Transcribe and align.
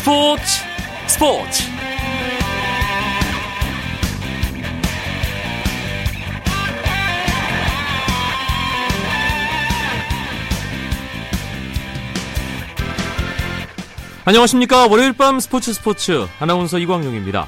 스포츠 0.00 0.42
스포츠. 1.08 1.62
안녕하십니까. 14.24 14.86
월요일 14.86 15.12
밤 15.12 15.38
스포츠 15.38 15.74
스포츠. 15.74 16.26
아나운서 16.38 16.78
이광용입니다. 16.78 17.46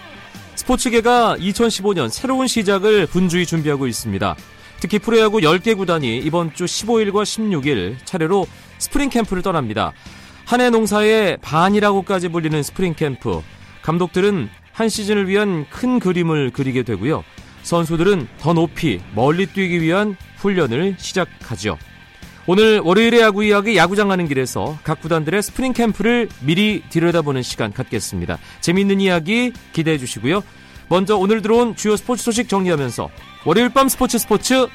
스포츠계가 0.56 1.36
2015년 1.38 2.10
새로운 2.10 2.48
시작을 2.48 3.06
분주히 3.06 3.46
준비하고 3.46 3.86
있습니다. 3.86 4.36
특히 4.78 4.98
프로야구 4.98 5.38
10개 5.38 5.74
구단이 5.74 6.18
이번 6.18 6.52
주 6.52 6.66
15일과 6.66 7.22
16일 7.22 7.96
차례로 8.04 8.46
스프링 8.78 9.08
캠프를 9.08 9.42
떠납니다 9.42 9.94
한해 10.44 10.70
농사의 10.70 11.38
반이라고까지 11.42 12.28
불리는 12.28 12.62
스프링 12.62 12.94
캠프 12.94 13.42
감독들은 13.82 14.48
한 14.72 14.88
시즌을 14.88 15.28
위한 15.28 15.66
큰 15.70 15.98
그림을 15.98 16.50
그리게 16.50 16.82
되고요 16.82 17.24
선수들은 17.62 18.28
더 18.38 18.52
높이 18.52 19.00
멀리 19.14 19.46
뛰기 19.46 19.80
위한 19.80 20.16
훈련을 20.38 20.96
시작하죠 20.98 21.78
오늘 22.46 22.80
월요일의 22.80 23.20
야구 23.20 23.44
이야기 23.44 23.76
야구장 23.76 24.08
가는 24.08 24.26
길에서 24.26 24.76
각 24.82 25.00
구단들의 25.00 25.42
스프링 25.42 25.72
캠프를 25.72 26.28
미리 26.40 26.82
들여다보는 26.88 27.42
시간 27.42 27.72
갖겠습니다. 27.72 28.38
재미있는 28.60 29.00
이야기 29.00 29.52
기대해 29.72 29.96
주시고요. 29.96 30.42
먼저 30.88 31.16
오늘 31.16 31.40
들어온 31.40 31.76
주요 31.76 31.96
스포츠 31.96 32.24
소식 32.24 32.48
정리하면서 32.48 33.10
월요일 33.46 33.68
밤 33.68 33.88
스포츠 33.88 34.18
스포츠 34.18 34.66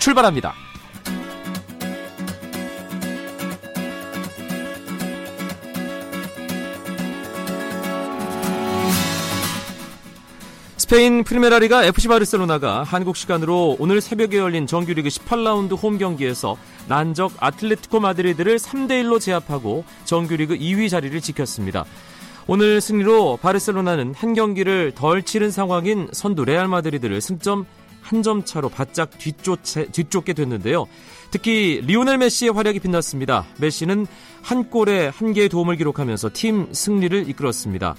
출발합니다. 0.00 0.63
스페인 10.84 11.24
프리메라리가 11.24 11.86
FC 11.86 12.08
바르셀로나가 12.08 12.82
한국 12.82 13.16
시간으로 13.16 13.74
오늘 13.78 14.02
새벽에 14.02 14.36
열린 14.36 14.66
정규리그 14.66 15.08
18라운드 15.08 15.82
홈 15.82 15.96
경기에서 15.96 16.58
난적 16.88 17.32
아틀레티코 17.38 18.00
마드리드를 18.00 18.58
3대1로 18.58 19.18
제압하고 19.18 19.86
정규리그 20.04 20.58
2위 20.58 20.90
자리를 20.90 21.18
지켰습니다. 21.22 21.86
오늘 22.46 22.82
승리로 22.82 23.38
바르셀로나는 23.38 24.12
한 24.14 24.34
경기를 24.34 24.92
덜 24.94 25.22
치른 25.22 25.50
상황인 25.50 26.10
선두 26.12 26.44
레알 26.44 26.68
마드리드를 26.68 27.22
승점 27.22 27.64
한 28.02 28.22
점 28.22 28.44
차로 28.44 28.68
바짝 28.68 29.16
뒤쫓, 29.16 29.60
뒤쫓게 29.90 30.34
됐는데요. 30.34 30.84
특히 31.30 31.80
리오넬 31.86 32.18
메시의 32.18 32.52
활약이 32.52 32.80
빛났습니다. 32.80 33.46
메시는 33.56 34.06
한 34.42 34.68
골에 34.68 35.08
한 35.08 35.32
개의 35.32 35.48
도움을 35.48 35.76
기록하면서 35.76 36.28
팀 36.34 36.68
승리를 36.74 37.30
이끌었습니다. 37.30 37.94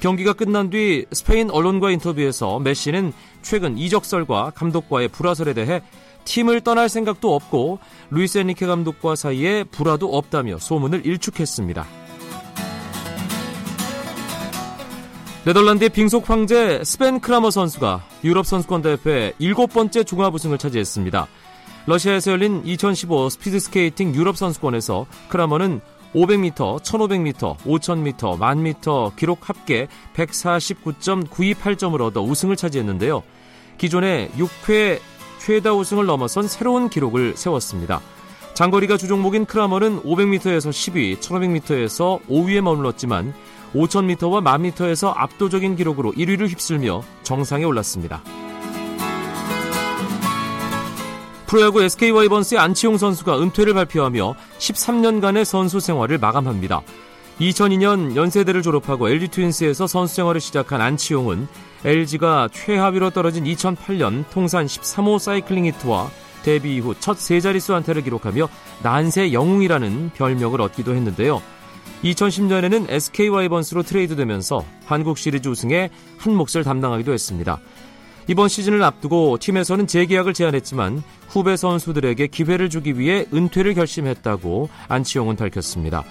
경기가 0.00 0.32
끝난 0.32 0.70
뒤 0.70 1.04
스페인 1.12 1.50
언론과 1.50 1.90
인터뷰에서 1.90 2.58
메시는 2.58 3.12
최근 3.42 3.76
이적설과 3.76 4.52
감독과의 4.54 5.08
불화설에 5.08 5.52
대해 5.52 5.82
팀을 6.24 6.62
떠날 6.62 6.88
생각도 6.88 7.34
없고 7.34 7.78
루이스 8.10 8.38
엔리케 8.38 8.66
감독과 8.66 9.14
사이에 9.14 9.64
불화도 9.64 10.16
없다며 10.16 10.58
소문을 10.58 11.04
일축했습니다. 11.06 11.86
네덜란드의 15.44 15.90
빙속 15.90 16.28
황제 16.28 16.82
스벤 16.84 17.20
크라머 17.20 17.50
선수가 17.50 18.02
유럽 18.24 18.46
선수권 18.46 18.82
대회 18.82 19.32
일곱 19.38 19.72
번째 19.72 20.04
종합 20.04 20.34
우승을 20.34 20.58
차지했습니다. 20.58 21.26
러시아에서 21.86 22.32
열린 22.32 22.62
2015 22.64 23.30
스피드스케이팅 23.30 24.14
유럽 24.14 24.36
선수권에서 24.36 25.06
크라머는 25.28 25.80
500m, 26.14 26.80
1500m, 26.80 27.56
5000m, 27.58 28.38
1000m 28.38 29.16
기록 29.16 29.48
합계 29.48 29.86
149.928점을 30.14 32.00
얻어 32.00 32.22
우승을 32.22 32.56
차지했는데요. 32.56 33.22
기존의 33.78 34.30
6회 34.30 35.00
최다 35.38 35.72
우승을 35.72 36.06
넘어선 36.06 36.48
새로운 36.48 36.88
기록을 36.88 37.36
세웠습니다. 37.36 38.00
장거리가 38.54 38.96
주종목인 38.98 39.46
크라머는 39.46 40.02
500m에서 40.02 40.70
10위, 40.70 41.18
1500m에서 41.18 42.20
5위에 42.28 42.60
머물렀지만 42.60 43.32
5000m와 43.74 44.42
1000m에서 44.44 45.12
압도적인 45.16 45.76
기록으로 45.76 46.12
1위를 46.12 46.48
휩쓸며 46.48 47.02
정상에 47.22 47.64
올랐습니다. 47.64 48.22
프로야구 51.50 51.82
SK 51.82 52.12
와이번스의 52.12 52.60
안치홍 52.60 52.96
선수가 52.96 53.42
은퇴를 53.42 53.74
발표하며 53.74 54.36
13년간의 54.60 55.44
선수 55.44 55.80
생활을 55.80 56.18
마감합니다. 56.18 56.80
2002년 57.40 58.14
연세대를 58.14 58.62
졸업하고 58.62 59.08
LG 59.08 59.26
트윈스에서 59.32 59.88
선수 59.88 60.14
생활을 60.14 60.40
시작한 60.40 60.80
안치홍은 60.80 61.48
LG가 61.84 62.50
최하위로 62.52 63.10
떨어진 63.10 63.42
2008년 63.42 64.26
통산 64.30 64.66
13호 64.66 65.18
사이클링 65.18 65.66
히트와 65.66 66.08
데뷔 66.44 66.76
이후 66.76 66.94
첫 67.00 67.18
세 67.18 67.40
자릿수 67.40 67.74
안타를 67.74 68.02
기록하며 68.02 68.48
난세 68.84 69.32
영웅이라는 69.32 70.12
별명을 70.14 70.60
얻기도 70.60 70.94
했는데요. 70.94 71.42
2010년에는 72.04 72.88
SK 72.88 73.28
와이번스로 73.28 73.82
트레이드되면서 73.82 74.64
한국 74.86 75.18
시리즈 75.18 75.48
우승에 75.48 75.90
한 76.16 76.36
몫을 76.36 76.62
담당하기도 76.62 77.12
했습니다. 77.12 77.58
이번 78.28 78.48
시즌을 78.48 78.82
앞두고 78.82 79.38
팀에서는 79.38 79.86
재계약을 79.86 80.34
제안했지만 80.34 81.02
후배 81.28 81.56
선수들에게 81.56 82.26
기회를 82.28 82.70
주기 82.70 82.98
위해 82.98 83.26
은퇴를 83.32 83.74
결심했다고 83.74 84.68
안치홍은 84.88 85.36
밝혔습니다. 85.36 86.04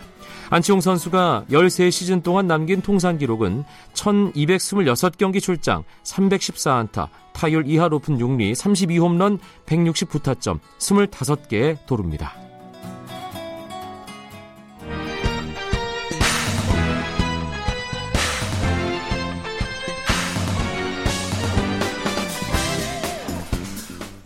안치홍 0.51 0.81
선수가 0.81 1.45
13시즌 1.51 2.23
동안 2.23 2.47
남긴 2.47 2.81
통산 2.81 3.17
기록은 3.17 3.63
1226경기 3.93 5.41
출장, 5.41 5.83
314안타, 6.03 7.07
타율 7.33 7.63
2할 7.65 7.93
오픈 7.93 8.17
6리, 8.17 8.53
32홈런, 8.53 9.37
169타점, 9.67 10.59
25개의 10.79 11.77
도루입니다. 11.85 12.48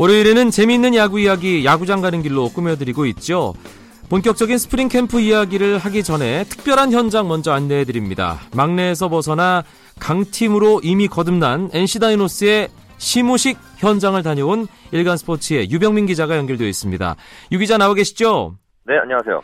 월요일에는 0.03 0.49
재미있는 0.49 0.95
야구 0.95 1.17
이야기 1.17 1.63
야구장 1.63 2.01
가는 2.01 2.21
길로 2.21 2.49
꾸며드리고 2.49 3.05
있죠. 3.05 3.53
본격적인 4.09 4.57
스프링 4.57 4.89
캠프 4.89 5.21
이야기를 5.21 5.77
하기 5.77 6.03
전에 6.03 6.43
특별한 6.43 6.91
현장 6.91 7.29
먼저 7.29 7.53
안내해 7.53 7.85
드립니다. 7.85 8.35
막내에서 8.53 9.07
벗어나 9.07 9.63
강팀으로 10.01 10.81
이미 10.83 11.07
거듭난 11.07 11.69
NC 11.71 12.01
다이노스의 12.01 12.67
시무식 12.97 13.57
현장을 13.77 14.21
다녀온 14.23 14.67
일간 14.91 15.15
스포츠의 15.15 15.71
유병민 15.71 16.05
기자가 16.05 16.35
연결되어 16.35 16.67
있습니다. 16.67 17.15
유 17.53 17.59
기자 17.59 17.77
나와 17.77 17.93
계시죠? 17.93 18.55
네, 18.85 18.97
안녕하세요. 18.97 19.41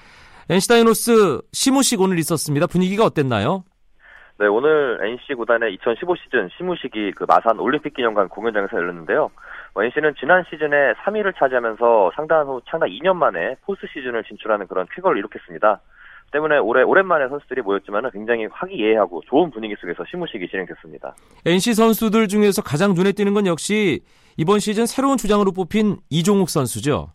NC 0.50 0.68
다이노스 0.68 1.40
시무식 1.54 2.02
오늘 2.02 2.20
있었습니다. 2.20 2.68
분위기가 2.68 3.06
어땠나요? 3.06 3.64
네, 4.40 4.48
오늘 4.48 5.00
NC 5.04 5.36
구단의 5.36 5.74
2015 5.76 6.16
시즌 6.16 6.50
시무식이 6.58 7.14
그 7.16 7.26
마산 7.28 7.60
올림픽 7.60 7.94
기념관 7.94 8.28
공연장에서 8.28 8.76
열렸는데요. 8.76 9.30
NC는 9.84 10.16
지난 10.20 10.44
시즌에 10.50 10.94
3위를 10.94 11.38
차지하면서 11.38 12.12
창단한 12.16 12.48
후 12.48 12.62
창단 12.70 12.90
2년 12.90 13.16
만에 13.16 13.56
포스트 13.66 13.88
시즌을 13.94 14.24
진출하는 14.24 14.68
그런 14.68 14.88
쾌거를 14.94 15.18
이룩했습니다. 15.20 15.80
때문에 16.32 16.58
올해 16.58 16.84
오랜만에 16.84 17.28
선수들이 17.28 17.62
모였지만 17.62 18.10
굉장히 18.12 18.46
화기애애하고 18.52 19.22
좋은 19.28 19.50
분위기 19.52 19.76
속에서 19.80 20.04
시무식이 20.10 20.48
진행됐습니다. 20.48 21.16
NC 21.46 21.74
선수들 21.74 22.28
중에서 22.28 22.62
가장 22.62 22.94
눈에 22.94 23.12
띄는 23.12 23.34
건 23.34 23.48
역시 23.48 24.02
이번 24.38 24.60
시즌 24.60 24.86
새로운 24.86 25.18
주장으로 25.18 25.52
뽑힌 25.52 25.98
이종욱 26.10 26.50
선수죠. 26.50 27.12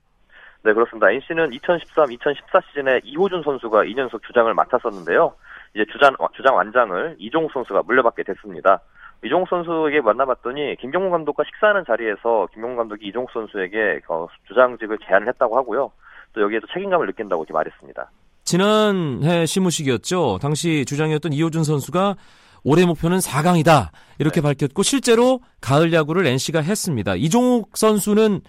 네, 0.63 0.73
그렇습니다. 0.73 1.11
NC는 1.11 1.51
2013-2014 1.51 2.63
시즌에 2.69 3.01
이호준 3.05 3.43
선수가 3.43 3.85
2년속 3.85 4.23
주장을 4.27 4.53
맡았었는데요. 4.53 5.35
이제 5.75 5.85
주장, 5.93 6.15
주장 6.35 6.57
완장을 6.57 7.17
이종욱 7.19 7.53
선수가 7.53 7.83
물려받게 7.83 8.23
됐습니다. 8.23 8.81
이종욱 9.25 9.49
선수에게 9.49 10.01
만나봤더니 10.01 10.77
김경문 10.81 11.11
감독과 11.11 11.45
식사하는 11.45 11.85
자리에서 11.87 12.49
김경문 12.53 12.77
감독이 12.77 13.07
이종욱 13.07 13.31
선수에게 13.33 14.01
어, 14.09 14.27
주장직을 14.49 14.99
제안을 15.07 15.29
했다고 15.29 15.57
하고요. 15.57 15.91
또 16.33 16.43
여기에서 16.43 16.67
책임감을 16.73 17.07
느낀다고 17.07 17.45
이렇게 17.45 17.53
말했습니다. 17.53 18.11
지난해 18.45 19.47
시무식이었죠. 19.47 20.39
당시 20.43 20.85
주장이었던 20.85 21.33
이호준 21.33 21.65
선수가 21.65 22.17
올해 22.65 22.85
목표는 22.87 23.19
4강이다 23.19 23.89
이렇게 24.19 24.41
네. 24.41 24.49
밝혔고 24.49 24.83
실제로 24.83 25.41
가을 25.61 25.93
야구를 25.93 26.27
NC가 26.27 26.61
했습니다. 26.61 27.15
이종욱 27.15 27.71
선수는 27.75 28.41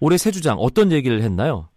올해 0.00 0.16
새 0.16 0.30
주장 0.30 0.58
어떤 0.58 0.92
얘기를 0.92 1.22
했나요? 1.22 1.68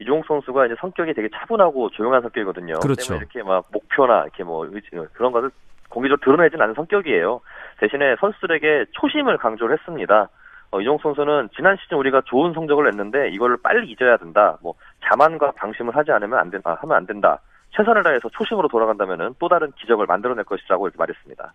이종욱 0.00 0.24
선수가 0.26 0.66
이제 0.66 0.74
성격이 0.80 1.12
되게 1.14 1.28
차분하고 1.34 1.90
조용한 1.90 2.22
성격이거든요. 2.22 2.80
그렇죠. 2.80 3.08
때문에 3.08 3.26
이렇게 3.26 3.42
막 3.46 3.66
목표나 3.70 4.22
이렇게 4.22 4.44
뭐 4.44 4.68
그런 5.12 5.32
것을 5.32 5.50
공개적으로 5.90 6.20
드러내진 6.24 6.60
않는 6.60 6.74
성격이에요. 6.74 7.40
대신에 7.78 8.16
선수들에게 8.20 8.86
초심을 8.92 9.36
강조를 9.38 9.76
했습니다. 9.78 10.28
어, 10.70 10.80
이종 10.80 10.98
선수는 11.02 11.50
지난 11.54 11.76
시즌 11.82 11.98
우리가 11.98 12.22
좋은 12.26 12.54
성적을 12.54 12.84
냈는데 12.90 13.30
이거를 13.30 13.58
빨리 13.62 13.90
잊어야 13.90 14.16
된다. 14.16 14.56
뭐 14.62 14.74
자만과 15.04 15.52
방심을 15.52 15.94
하지 15.96 16.12
않으면 16.12 16.38
안 16.38 16.50
된다. 16.50 16.78
하면 16.80 16.96
안 16.96 17.06
된다. 17.06 17.40
최선을 17.76 18.02
다해서 18.02 18.28
초심으로 18.30 18.68
돌아간다면 18.68 19.34
또 19.38 19.48
다른 19.48 19.70
기적을 19.80 20.06
만들어낼 20.06 20.44
것이라고 20.44 20.86
이렇게 20.86 20.98
말했습니다. 20.98 21.52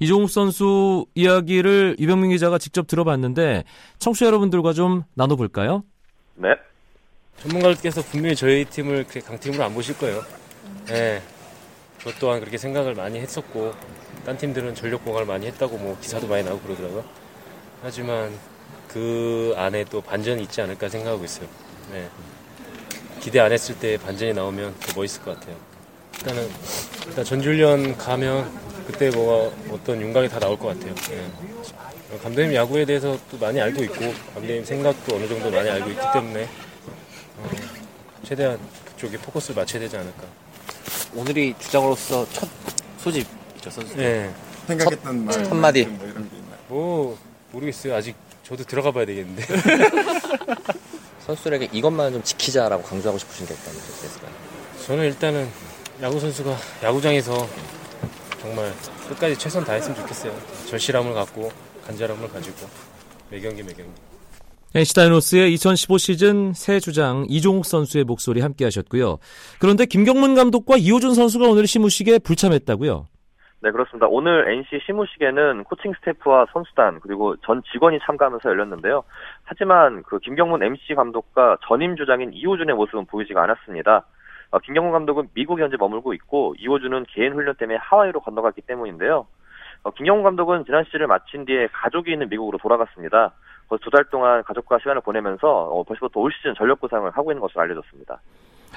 이종욱 0.00 0.30
선수 0.30 1.06
이야기를 1.14 1.96
유병민 1.98 2.30
기자가 2.30 2.58
직접 2.58 2.86
들어봤는데 2.86 3.64
청취자 3.98 4.26
여러분들과 4.26 4.72
좀 4.72 5.02
나눠볼까요? 5.14 5.82
네. 6.36 6.54
전문가들께서 7.36 8.02
분명히 8.02 8.34
저희 8.34 8.64
팀을 8.64 9.04
강팀으로 9.26 9.64
안 9.64 9.74
보실 9.74 9.98
거예요. 9.98 10.20
네. 10.86 11.20
저 12.00 12.12
또한 12.20 12.40
그렇게 12.40 12.58
생각을 12.58 12.94
많이 12.94 13.18
했었고 13.18 13.74
딴 14.24 14.36
팀들은 14.38 14.74
전력 14.74 15.04
공학을 15.04 15.26
많이 15.26 15.46
했다고 15.46 15.78
뭐 15.78 15.98
기사도 16.00 16.26
많이 16.28 16.44
나오고 16.44 16.62
그러더라고요. 16.62 17.04
하지만 17.82 18.32
그 18.88 19.52
안에 19.56 19.84
또 19.84 20.00
반전이 20.00 20.42
있지 20.44 20.60
않을까 20.60 20.88
생각하고 20.88 21.24
있어요. 21.24 21.48
네. 21.92 22.08
기대 23.20 23.40
안 23.40 23.52
했을 23.52 23.78
때 23.78 23.98
반전이 23.98 24.32
나오면 24.32 24.76
더 24.78 25.00
멋있을 25.00 25.24
것 25.24 25.38
같아요. 25.38 25.56
일단은 26.18 26.48
일단 27.06 27.24
전주훈련 27.24 27.96
가면 27.96 28.50
그때 28.86 29.10
뭐 29.10 29.54
어떤 29.70 30.00
윤곽이 30.00 30.28
다 30.28 30.38
나올 30.38 30.58
것 30.58 30.68
같아요. 30.68 30.94
네. 30.94 32.18
감독님 32.22 32.54
야구에 32.54 32.84
대해서 32.84 33.18
또 33.30 33.38
많이 33.38 33.60
알고 33.60 33.82
있고 33.84 34.12
감독님 34.34 34.64
생각도 34.64 35.16
어느 35.16 35.28
정도 35.28 35.50
많이 35.50 35.68
알고 35.68 35.90
있기 35.90 36.00
때문에 36.12 36.48
어, 37.36 37.50
최대한 38.24 38.58
그쪽에 38.86 39.18
포커스를 39.18 39.56
맞춰야 39.56 39.80
되지 39.80 39.96
않을까. 39.96 40.24
오늘이 41.18 41.54
주장으로서 41.58 42.26
첫 42.32 42.48
소집이죠 42.98 43.70
선수. 43.70 43.96
네. 43.96 44.32
생각했던 44.66 45.24
말 45.24 45.44
첫 45.44 45.54
마디. 45.56 45.84
뭐 45.86 46.06
이런 46.06 46.28
게 46.30 46.36
있나요? 46.36 46.58
뭐 46.68 47.18
모르겠어요. 47.52 47.94
아직 47.96 48.14
저도 48.44 48.64
들어가 48.64 48.92
봐야 48.92 49.04
되겠는데. 49.06 49.42
선수들에게 51.26 51.70
이것만 51.72 52.12
좀 52.12 52.22
지키자라고 52.22 52.82
강조하고 52.82 53.18
싶으신 53.18 53.46
게 53.46 53.54
있다면 53.54 53.80
어땠을까요? 53.80 54.30
저는 54.86 55.04
일단은 55.04 55.48
야구 56.00 56.18
선수가 56.20 56.56
야구장에서 56.84 57.48
정말 58.40 58.72
끝까지 59.08 59.36
최선 59.36 59.64
다했으면 59.64 59.96
좋겠어요. 59.96 60.34
절실함을 60.68 61.12
갖고 61.14 61.50
간절함을 61.86 62.28
가지고 62.30 62.68
매 63.30 63.40
경기 63.40 63.62
매 63.62 63.72
경기. 63.74 63.90
NC 64.74 64.94
다이노스의 64.96 65.54
2015 65.54 65.96
시즌 65.96 66.52
새 66.52 66.78
주장 66.78 67.24
이종욱 67.26 67.64
선수의 67.64 68.04
목소리 68.04 68.42
함께 68.42 68.64
하셨고요. 68.64 69.16
그런데 69.60 69.86
김경문 69.86 70.34
감독과 70.34 70.76
이호준 70.76 71.14
선수가 71.14 71.48
오늘 71.48 71.66
시무식에 71.66 72.18
불참했다고요? 72.18 73.06
네, 73.60 73.70
그렇습니다. 73.70 74.06
오늘 74.08 74.46
NC 74.46 74.80
시무식에는 74.84 75.64
코칭 75.64 75.94
스태프와 75.94 76.46
선수단 76.52 77.00
그리고 77.00 77.34
전 77.38 77.62
직원이 77.72 77.98
참가하면서 78.04 78.46
열렸는데요. 78.46 79.04
하지만 79.42 80.02
그 80.02 80.18
김경문 80.18 80.62
MC 80.62 80.94
감독과 80.94 81.56
전임 81.66 81.96
주장인 81.96 82.34
이호준의 82.34 82.76
모습은 82.76 83.06
보이지가 83.06 83.42
않았습니다. 83.42 84.04
어, 84.50 84.58
김경문 84.58 84.92
감독은 84.92 85.30
미국에 85.32 85.62
현재 85.62 85.78
머물고 85.78 86.12
있고 86.12 86.54
이호준은 86.58 87.06
개인 87.08 87.32
훈련 87.32 87.54
때문에 87.56 87.78
하와이로 87.80 88.20
건너갔기 88.20 88.60
때문인데요. 88.62 89.26
어, 89.82 89.90
김경문 89.92 90.24
감독은 90.24 90.66
지난 90.66 90.84
시즌을 90.84 91.06
마친 91.06 91.46
뒤에 91.46 91.68
가족이 91.72 92.12
있는 92.12 92.28
미국으로 92.28 92.58
돌아갔습니다. 92.58 93.32
거기서 93.68 93.84
두달 93.84 94.04
동안 94.10 94.42
가족과 94.44 94.78
시간을 94.78 95.02
보내면서 95.02 95.46
어, 95.46 95.82
벌써부터 95.84 96.20
올 96.20 96.32
시즌 96.32 96.54
전력 96.54 96.80
구상을 96.80 97.10
하고 97.10 97.30
있는 97.30 97.40
것으로 97.40 97.62
알려졌습니다. 97.62 98.20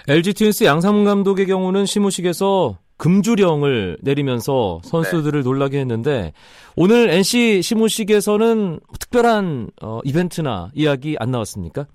LG 0.08 0.34
트윈스 0.34 0.64
양상문 0.66 1.06
감독의 1.06 1.46
경우는 1.46 1.86
시무식에서 1.86 2.78
금주령을 2.98 3.98
내리면서 4.04 4.80
선수들을 4.84 5.42
놀라게 5.44 5.80
했는데 5.80 6.34
오늘 6.78 7.10
NC 7.10 7.62
시무식에서는 7.64 8.80
특별한 9.00 9.70
어, 9.82 10.00
이벤트나 10.04 10.70
이야기 10.74 11.18
안 11.20 11.32
나왔습니까? 11.32 11.86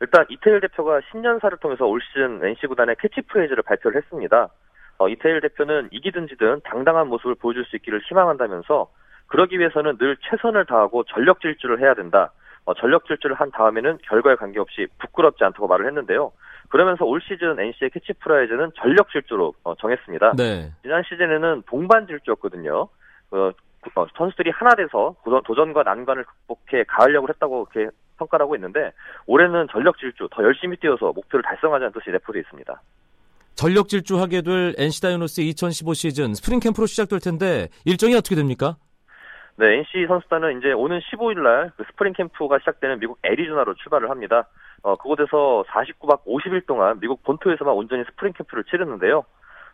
일단 0.00 0.26
이태일 0.28 0.60
대표가 0.60 1.00
신년사를 1.10 1.56
통해서 1.58 1.86
올 1.86 2.00
시즌 2.02 2.44
NC 2.44 2.66
구단의 2.66 2.96
캐치프레이즈를 3.00 3.62
발표를 3.62 4.02
했습니다. 4.02 4.48
어, 4.98 5.08
이태일 5.08 5.40
대표는 5.40 5.88
이기든 5.92 6.28
지든 6.28 6.60
당당한 6.64 7.08
모습을 7.08 7.36
보여줄 7.36 7.64
수 7.64 7.76
있기를 7.76 8.02
희망한다면서 8.08 8.88
그러기 9.26 9.58
위해서는 9.58 9.98
늘 9.98 10.16
최선을 10.28 10.66
다하고 10.66 11.04
전력 11.04 11.40
질주를 11.40 11.80
해야 11.80 11.94
된다. 11.94 12.32
어, 12.64 12.74
전력 12.74 13.06
질주를 13.06 13.36
한 13.36 13.50
다음에는 13.50 13.98
결과에 14.02 14.36
관계없이 14.36 14.86
부끄럽지 14.98 15.44
않다고 15.44 15.66
말을 15.66 15.86
했는데요. 15.86 16.32
그러면서 16.68 17.04
올 17.04 17.20
시즌 17.20 17.58
NC의 17.58 17.90
캐치프레이즈는 17.90 18.72
전력 18.76 19.10
질주로 19.10 19.54
어, 19.64 19.74
정했습니다. 19.74 20.32
네. 20.36 20.72
지난 20.82 21.02
시즌에는 21.02 21.62
동반 21.66 22.06
질주였거든요. 22.06 22.88
어, 23.30 23.50
어, 23.96 24.06
선수들이 24.16 24.50
하나 24.50 24.74
돼서 24.74 25.14
도전, 25.44 25.72
과 25.72 25.82
난관을 25.82 26.24
극복해 26.24 26.84
가려고 26.88 27.28
했다고 27.28 27.66
그렇게 27.66 27.90
평가를 28.18 28.44
하고 28.44 28.54
있는데 28.56 28.92
올해는 29.26 29.66
전력 29.70 29.98
질주 29.98 30.28
더 30.30 30.42
열심히 30.42 30.76
뛰어서 30.78 31.12
목표를 31.12 31.42
달성하자는 31.42 31.92
뜻이 31.92 32.10
내포되어 32.10 32.40
있습니다. 32.40 32.82
전력 33.54 33.88
질주하게 33.88 34.42
될 34.42 34.74
NC 34.78 35.02
다이노스 35.02 35.42
2015 35.42 35.94
시즌 35.94 36.34
스프링 36.34 36.60
캠프로 36.60 36.86
시작될 36.86 37.20
텐데 37.20 37.68
일정이 37.84 38.14
어떻게 38.14 38.34
됩니까? 38.34 38.76
네, 39.56 39.66
NC 39.78 40.06
선수단은 40.08 40.58
이제 40.58 40.72
오는 40.72 40.98
15일 40.98 41.40
날 41.40 41.70
그 41.76 41.84
스프링 41.84 42.12
캠프가 42.14 42.58
시작되는 42.58 42.98
미국 42.98 43.18
애리조나로 43.22 43.74
출발을 43.74 44.10
합니다. 44.10 44.48
어, 44.82 44.96
그곳에서 44.96 45.64
49박 45.68 46.24
50일 46.24 46.66
동안 46.66 46.98
미국 47.00 47.22
본토에서만 47.22 47.72
온전히 47.72 48.02
스프링 48.04 48.32
캠프를 48.32 48.64
치르는데요. 48.64 49.24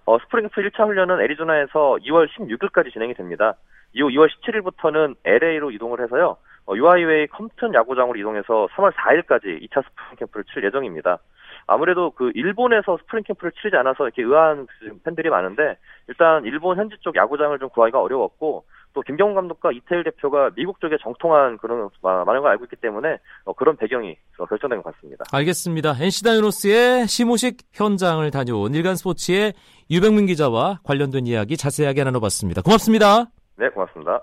어, 0.05 0.19
스프링 0.19 0.49
캠프 0.49 0.69
1차 0.69 0.87
훈련은 0.87 1.21
애리조나에서 1.23 1.97
2월 2.03 2.29
16일까지 2.29 2.93
진행이 2.93 3.15
됩니다. 3.15 3.55
이후 3.95 4.09
2월 4.09 4.29
17일부터는 4.29 5.17
LA로 5.25 5.71
이동을 5.71 6.03
해서요. 6.03 6.37
어, 6.67 6.77
UYA 6.77 7.27
컴튼 7.29 7.73
야구장으로 7.73 8.19
이동해서 8.19 8.69
3월 8.73 8.93
4일까지 8.93 9.63
2차 9.67 9.83
스프링 9.83 10.17
캠프를 10.19 10.45
치를 10.53 10.63
예정입니다. 10.63 11.19
아무래도 11.67 12.11
그 12.11 12.33
일본에서 12.35 12.99
스프링 12.99 13.25
캠프를 13.25 13.53
치르지 13.53 13.77
않아서 13.77 14.05
이렇게 14.05 14.23
의아한 14.23 14.67
팬들이 15.05 15.31
많은데 15.31 15.79
일단 16.09 16.45
일본 16.45 16.77
현지 16.77 16.97
쪽 17.01 17.17
야구장을 17.17 17.59
좀 17.59 17.69
구하기가 17.71 18.01
어려웠고 18.01 18.65
또 18.93 19.03
김경훈 19.03 19.35
감독과 19.35 19.73
이태일 19.73 20.05
대표가 20.05 20.51
미국 20.57 20.81
쪽에 20.81 20.97
정통한 21.03 21.59
그런 21.59 21.89
많은 22.03 22.43
걸 22.43 22.51
알고 22.51 22.65
있기 22.65 22.77
때문에 22.77 23.19
어, 23.45 23.53
그런 23.53 23.77
배경이 23.77 24.17
결정된 24.37 24.83
것 24.83 24.95
같습니다. 24.95 25.25
알겠습니다. 25.33 25.95
NC 26.01 26.25
다이노스의 26.25 27.07
시무식 27.07 27.59
현장을 27.73 28.29
다녀온 28.31 28.75
일간 28.75 28.97
스포츠의 28.97 29.53
유병민 29.91 30.27
기자와 30.27 30.81
관련된 30.85 31.27
이야기 31.27 31.57
자세하게 31.57 32.05
나눠봤습니다. 32.05 32.63
고맙습니다. 32.63 33.27
네, 33.57 33.69
고맙습니다. 33.69 34.21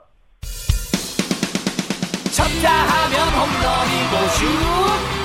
쳤다 2.35 2.69
하면 2.69 3.27
홈런이고 3.33 4.27
슛 4.29 5.16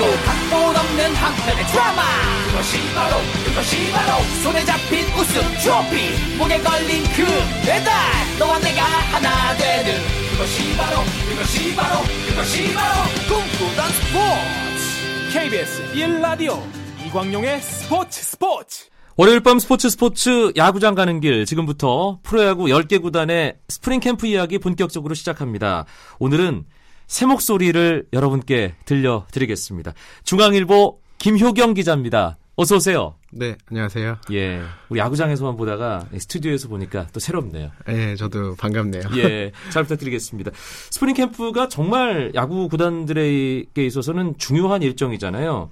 골이고 0.00 0.16
각본 0.24 0.76
없는 0.76 1.14
한편의 1.14 1.66
드라마. 1.66 2.02
그것이 2.50 2.78
바로 2.94 3.16
그것이 3.44 3.92
바로 3.92 4.22
손에 4.42 4.64
잡힌 4.64 5.04
우승 5.14 5.42
트로피. 5.60 6.36
목에 6.38 6.58
걸린 6.60 7.04
그 7.14 7.24
메달 7.66 7.92
너와 8.38 8.58
내가 8.60 8.82
하나 8.82 9.54
되는 9.56 10.00
그것이 10.32 10.76
바로 10.76 11.02
그것이 11.28 11.76
바로 11.76 12.00
그것이 12.28 12.74
바로 12.74 13.02
꿈꾸던 13.28 13.90
스포츠. 13.92 15.38
KBS 15.38 15.92
1라디오 15.92 16.58
이광용의 17.06 17.60
스포츠 17.60 18.22
스포츠. 18.22 18.86
월요일 19.16 19.40
밤 19.40 19.58
스포츠 19.58 19.90
스포츠 19.90 20.52
야구장 20.56 20.94
가는 20.94 21.20
길. 21.20 21.44
지금부터 21.44 22.20
프로야구 22.22 22.64
10개 22.64 23.02
구단의 23.02 23.56
스프링 23.68 24.00
캠프 24.00 24.26
이야기 24.26 24.58
본격적으로 24.58 25.14
시작합니다. 25.14 25.84
오늘은 26.18 26.64
새 27.10 27.26
목소리를 27.26 28.06
여러분께 28.12 28.76
들려드리겠습니다. 28.84 29.94
중앙일보 30.22 31.00
김효경 31.18 31.74
기자입니다. 31.74 32.38
어서 32.54 32.76
오세요. 32.76 33.16
네, 33.32 33.56
안녕하세요. 33.68 34.18
예, 34.30 34.62
우리 34.88 35.00
야구장에서만 35.00 35.56
보다가 35.56 36.06
스튜디오에서 36.16 36.68
보니까 36.68 37.08
또 37.12 37.18
새롭네요. 37.18 37.72
예, 37.88 38.14
저도 38.14 38.54
반갑네요. 38.54 39.02
예, 39.16 39.50
잘 39.70 39.82
부탁드리겠습니다. 39.82 40.52
스프링 40.90 41.16
캠프가 41.16 41.66
정말 41.66 42.30
야구 42.36 42.68
구단들에게 42.68 43.84
있어서는 43.84 44.38
중요한 44.38 44.82
일정이잖아요. 44.82 45.68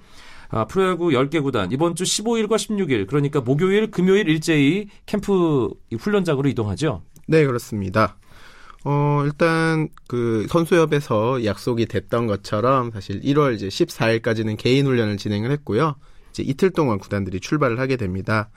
아, 0.49 0.65
프로야구 0.65 1.11
10개 1.11 1.41
구단 1.41 1.71
이번 1.71 1.95
주 1.95 2.03
15일과 2.03 2.55
16일 2.55 3.07
그러니까 3.07 3.39
목요일 3.39 3.91
금요일 3.91 4.27
일제히 4.27 4.87
캠프 5.05 5.69
훈련장으로 5.97 6.49
이동하죠. 6.49 7.01
네 7.29 7.45
그렇습니다. 7.45 8.17
어 8.85 9.23
일단 9.25 9.89
그 10.07 10.47
선수협에서 10.49 11.43
약속이 11.43 11.85
됐던 11.87 12.27
것처럼 12.27 12.91
사실 12.91 13.21
1월 13.21 13.55
이제 13.55 13.67
14일까지는 13.67 14.57
개인 14.57 14.85
훈련을 14.85 15.17
진행을 15.17 15.51
했고요. 15.51 15.95
이제 16.31 16.43
이틀 16.43 16.69
동안 16.69 16.99
구단들이 16.99 17.39
출발을 17.39 17.79
하게 17.79 17.97
됩니다. 17.97 18.49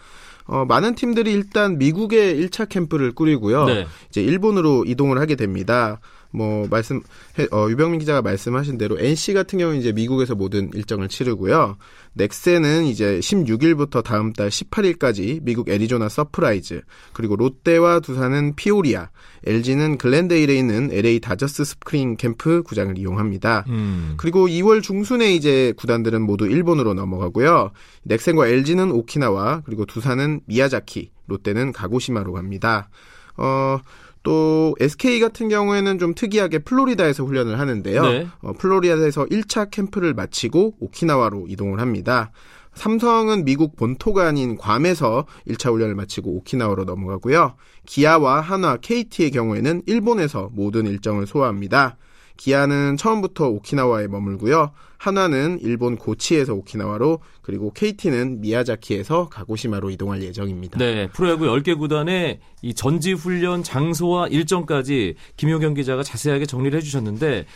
어, 0.45 0.65
많은 0.65 0.95
팀들이 0.95 1.33
일단 1.33 1.79
미국의 1.79 2.41
1차 2.41 2.69
캠프를 2.69 3.13
꾸리고요. 3.13 3.65
네. 3.67 3.87
이제 4.09 4.23
일본으로 4.23 4.85
이동을 4.87 5.19
하게 5.19 5.37
됩니다. 5.37 6.01
뭐 6.33 6.67
말씀 6.71 7.01
해- 7.39 7.47
어, 7.53 7.69
유병민 7.69 8.01
기자가 8.01 8.23
말씀하신 8.23 8.79
대로 8.79 8.99
NC 8.99 9.35
같은 9.35 9.59
경우는 9.59 9.79
이제 9.81 9.93
미국에서 9.93 10.35
모든 10.35 10.71
일정을 10.75 11.09
치르고요. 11.09 11.77
넥센은 12.15 12.85
이제 12.85 13.19
16일부터 13.21 14.03
다음 14.03 14.33
달 14.33 14.49
18일까지 14.49 15.41
미국 15.43 15.69
애리조나 15.69 16.09
서프라이즈, 16.09 16.83
그리고 17.13 17.37
롯데와 17.37 18.01
두산은 18.01 18.55
피오리아, 18.57 19.09
LG는 19.47 19.99
글렌데일에 19.99 20.55
있는 20.57 20.91
LA 20.93 21.21
다저스 21.21 21.65
스프링 21.65 22.17
캠프 22.17 22.63
구장을 22.63 22.97
이용합니다. 22.99 23.65
음. 23.69 24.15
그리고 24.17 24.47
2월 24.47 24.83
중순에 24.83 25.35
이제 25.35 25.73
구단들은 25.77 26.23
모두 26.23 26.47
일본으로 26.47 26.95
넘어가고요. 26.95 27.73
넥센과 28.05 28.47
LG는 28.47 28.91
오키나와 28.91 29.63
그리고 29.65 29.85
두산은 29.87 30.41
미야자키, 30.47 31.11
롯데는 31.27 31.73
가고시마로 31.73 32.33
갑니다. 32.35 32.89
어, 33.37 33.79
또 34.23 34.77
SK 34.79 35.21
같은 35.21 35.49
경우에는 35.49 35.99
좀 35.99 36.15
특이하게 36.15 36.61
플로리다에서 36.61 37.25
훈련을 37.25 37.59
하는데요. 37.59 38.03
네. 38.03 38.27
어, 38.41 38.53
플로리다에서 38.53 39.27
1차 39.27 39.71
캠프를 39.71 40.15
마치고 40.15 40.77
오키나와로 40.81 41.47
이동을 41.49 41.81
합니다. 41.81 42.31
삼성은 42.75 43.45
미국 43.45 43.77
본토가 43.77 44.27
아닌 44.29 44.57
괌에서 44.57 45.27
1차 45.49 45.73
훈련을 45.73 45.95
마치고 45.95 46.31
오키나와로 46.37 46.85
넘어가고요. 46.85 47.57
기아와 47.87 48.41
한화, 48.41 48.79
KT의 48.79 49.31
경우에는 49.33 49.83
일본에서 49.87 50.51
모든 50.53 50.87
일정을 50.87 51.27
소화합니다. 51.27 51.97
기아는 52.37 52.97
처음부터 52.97 53.49
오키나와에 53.49 54.09
머물고요. 54.09 54.73
한화는 54.99 55.59
일본 55.63 55.97
고치에서 55.97 56.55
오키나와로 56.55 57.21
그리고 57.43 57.73
KT는 57.73 58.41
미야자키에서 58.41 59.29
가고시마로 59.29 59.91
이동할 59.91 60.23
예정입니다. 60.23 60.79
네, 60.79 61.09
프로야구 61.09 61.47
10개 61.47 61.77
구단의 61.77 62.39
이 62.63 62.75
전지 62.75 63.13
훈련 63.13 63.65
장소와 63.65 64.29
일정까지 64.29 65.17
김효경 65.37 65.75
기자가 65.75 66.05
자세하게 66.05 66.47
정리를 66.47 66.79
해 66.79 66.83
주셨는데 66.83 67.47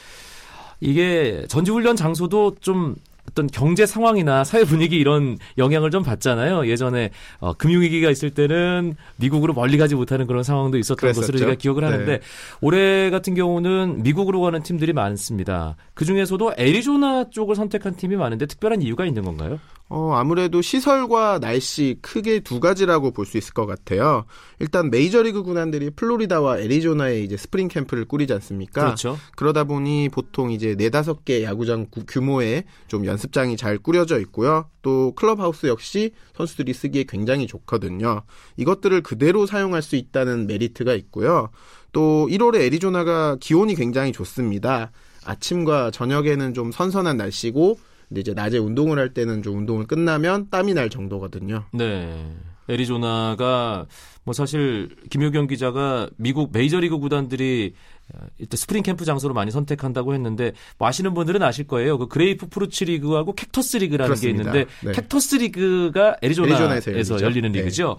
이게 0.81 1.45
전지 1.49 1.71
훈련 1.71 1.95
장소도 1.95 2.57
좀 2.61 2.97
어떤 3.37 3.49
경제 3.49 3.85
상황이나 3.85 4.45
사회 4.45 4.65
분위기 4.65 4.97
이런 4.97 5.37
영향을 5.59 5.91
좀 5.91 6.03
받잖아요. 6.03 6.69
예전에 6.69 7.11
어, 7.39 7.53
금융위기가 7.53 8.11
있을 8.11 8.31
때는 8.31 8.97
미국으로 9.17 9.53
멀리 9.53 9.77
가지 9.77 9.95
못하는 9.95 10.27
그런 10.27 10.43
상황도 10.43 10.79
있었던 10.79 10.97
그랬었죠. 10.97 11.21
것으로 11.21 11.39
제가 11.39 11.55
기억을 11.55 11.85
하는데 11.85 12.07
네. 12.07 12.21
올해 12.63 13.11
같은 13.11 13.35
경우는 13.35 14.03
미국으로 14.03 14.41
가는 14.41 14.63
팀들이 14.63 14.95
많습니다. 14.95 15.77
그 15.93 16.07
중에서도 16.07 16.55
애리조나 16.57 17.29
쪽을 17.31 17.57
선택한 17.57 17.97
팀이 17.97 18.17
많은데 18.17 18.47
특별한 18.47 18.81
이유가 18.81 19.05
있는 19.05 19.23
건가요? 19.23 19.61
어, 19.89 20.15
아무래도 20.15 20.63
시설과 20.63 21.39
날씨 21.39 21.97
크게 22.03 22.41
두 22.41 22.59
가지라고 22.59 23.13
볼 23.13 23.25
수 23.25 23.39
있을 23.39 23.55
것 23.55 23.67
같아요. 23.67 24.25
일단 24.59 24.91
메이저리그 24.91 25.45
구단들이 25.45 25.91
플로리다와 25.91 26.59
애리조나에 26.59 27.21
이제 27.21 27.37
스프링 27.37 27.69
캠프를 27.69 28.05
꾸리지 28.05 28.33
않습니까? 28.33 28.83
그렇죠. 28.83 29.17
그러다 29.37 29.63
보니 29.65 30.09
보통 30.09 30.51
이제 30.51 30.75
네다섯 30.77 31.25
개 31.25 31.45
야구장 31.45 31.87
구- 31.89 32.05
규모의 32.05 32.65
좀 32.89 33.07
연습장이 33.07 33.57
잘 33.57 33.79
꾸려져 33.79 34.19
있고요. 34.21 34.69
또 34.83 35.13
클럽하우스 35.15 35.67
역시 35.67 36.11
선수들이 36.37 36.73
쓰기에 36.73 37.05
굉장히 37.09 37.47
좋거든요. 37.47 38.23
이것들을 38.57 39.03
그대로 39.03 39.47
사용할 39.47 39.83
수 39.83 39.95
있다는 39.95 40.49
메리트가 40.49 40.95
있고요. 40.95 41.51
또 41.93 42.27
1월에 42.29 42.57
애리조나가 42.63 43.37
기온이 43.41 43.77
굉장히 43.77 44.11
좋습니다. 44.13 44.91
아침과 45.25 45.91
저녁에는 45.93 46.55
좀 46.55 46.71
선선한 46.73 47.17
날씨고 47.17 47.79
근데 48.09 48.21
이제 48.21 48.33
낮에 48.35 48.59
운동을 48.59 48.99
할 48.99 49.13
때는 49.13 49.43
좀 49.43 49.59
운동을 49.59 49.87
끝나면 49.87 50.49
땀이 50.51 50.75
날 50.75 50.91
정도거든요. 50.91 51.65
네. 51.73 52.33
애리조나가 52.69 53.87
뭐 54.25 54.35
사실 54.35 54.89
김효경 55.11 55.47
기자가 55.47 56.09
미국 56.17 56.51
메이저리그 56.53 56.99
구단들이 56.99 57.75
어, 58.13 58.27
일단 58.39 58.57
스프링 58.57 58.83
캠프 58.83 59.05
장소로 59.05 59.35
많이 59.35 59.51
선택한다고 59.51 60.15
했는데 60.15 60.53
뭐 60.79 60.89
아시는 60.89 61.15
분들은 61.15 61.43
아실 61.43 61.67
거예요. 61.67 61.99
그 61.99 62.09
그레이프프루트 62.09 62.85
리그하고 62.85 63.35
캑터스 63.35 63.79
리그라는 63.79 64.09
그렇습니다. 64.15 64.53
게 64.53 64.59
있는데 64.61 64.73
네. 64.85 64.93
캑터스 64.93 65.37
리그가 65.37 66.17
애리조나에서, 66.23 66.65
애리조나에서 66.65 66.93
열리죠. 66.93 67.25
열리는 67.25 67.53
네. 67.53 67.59
리그죠. 67.61 67.97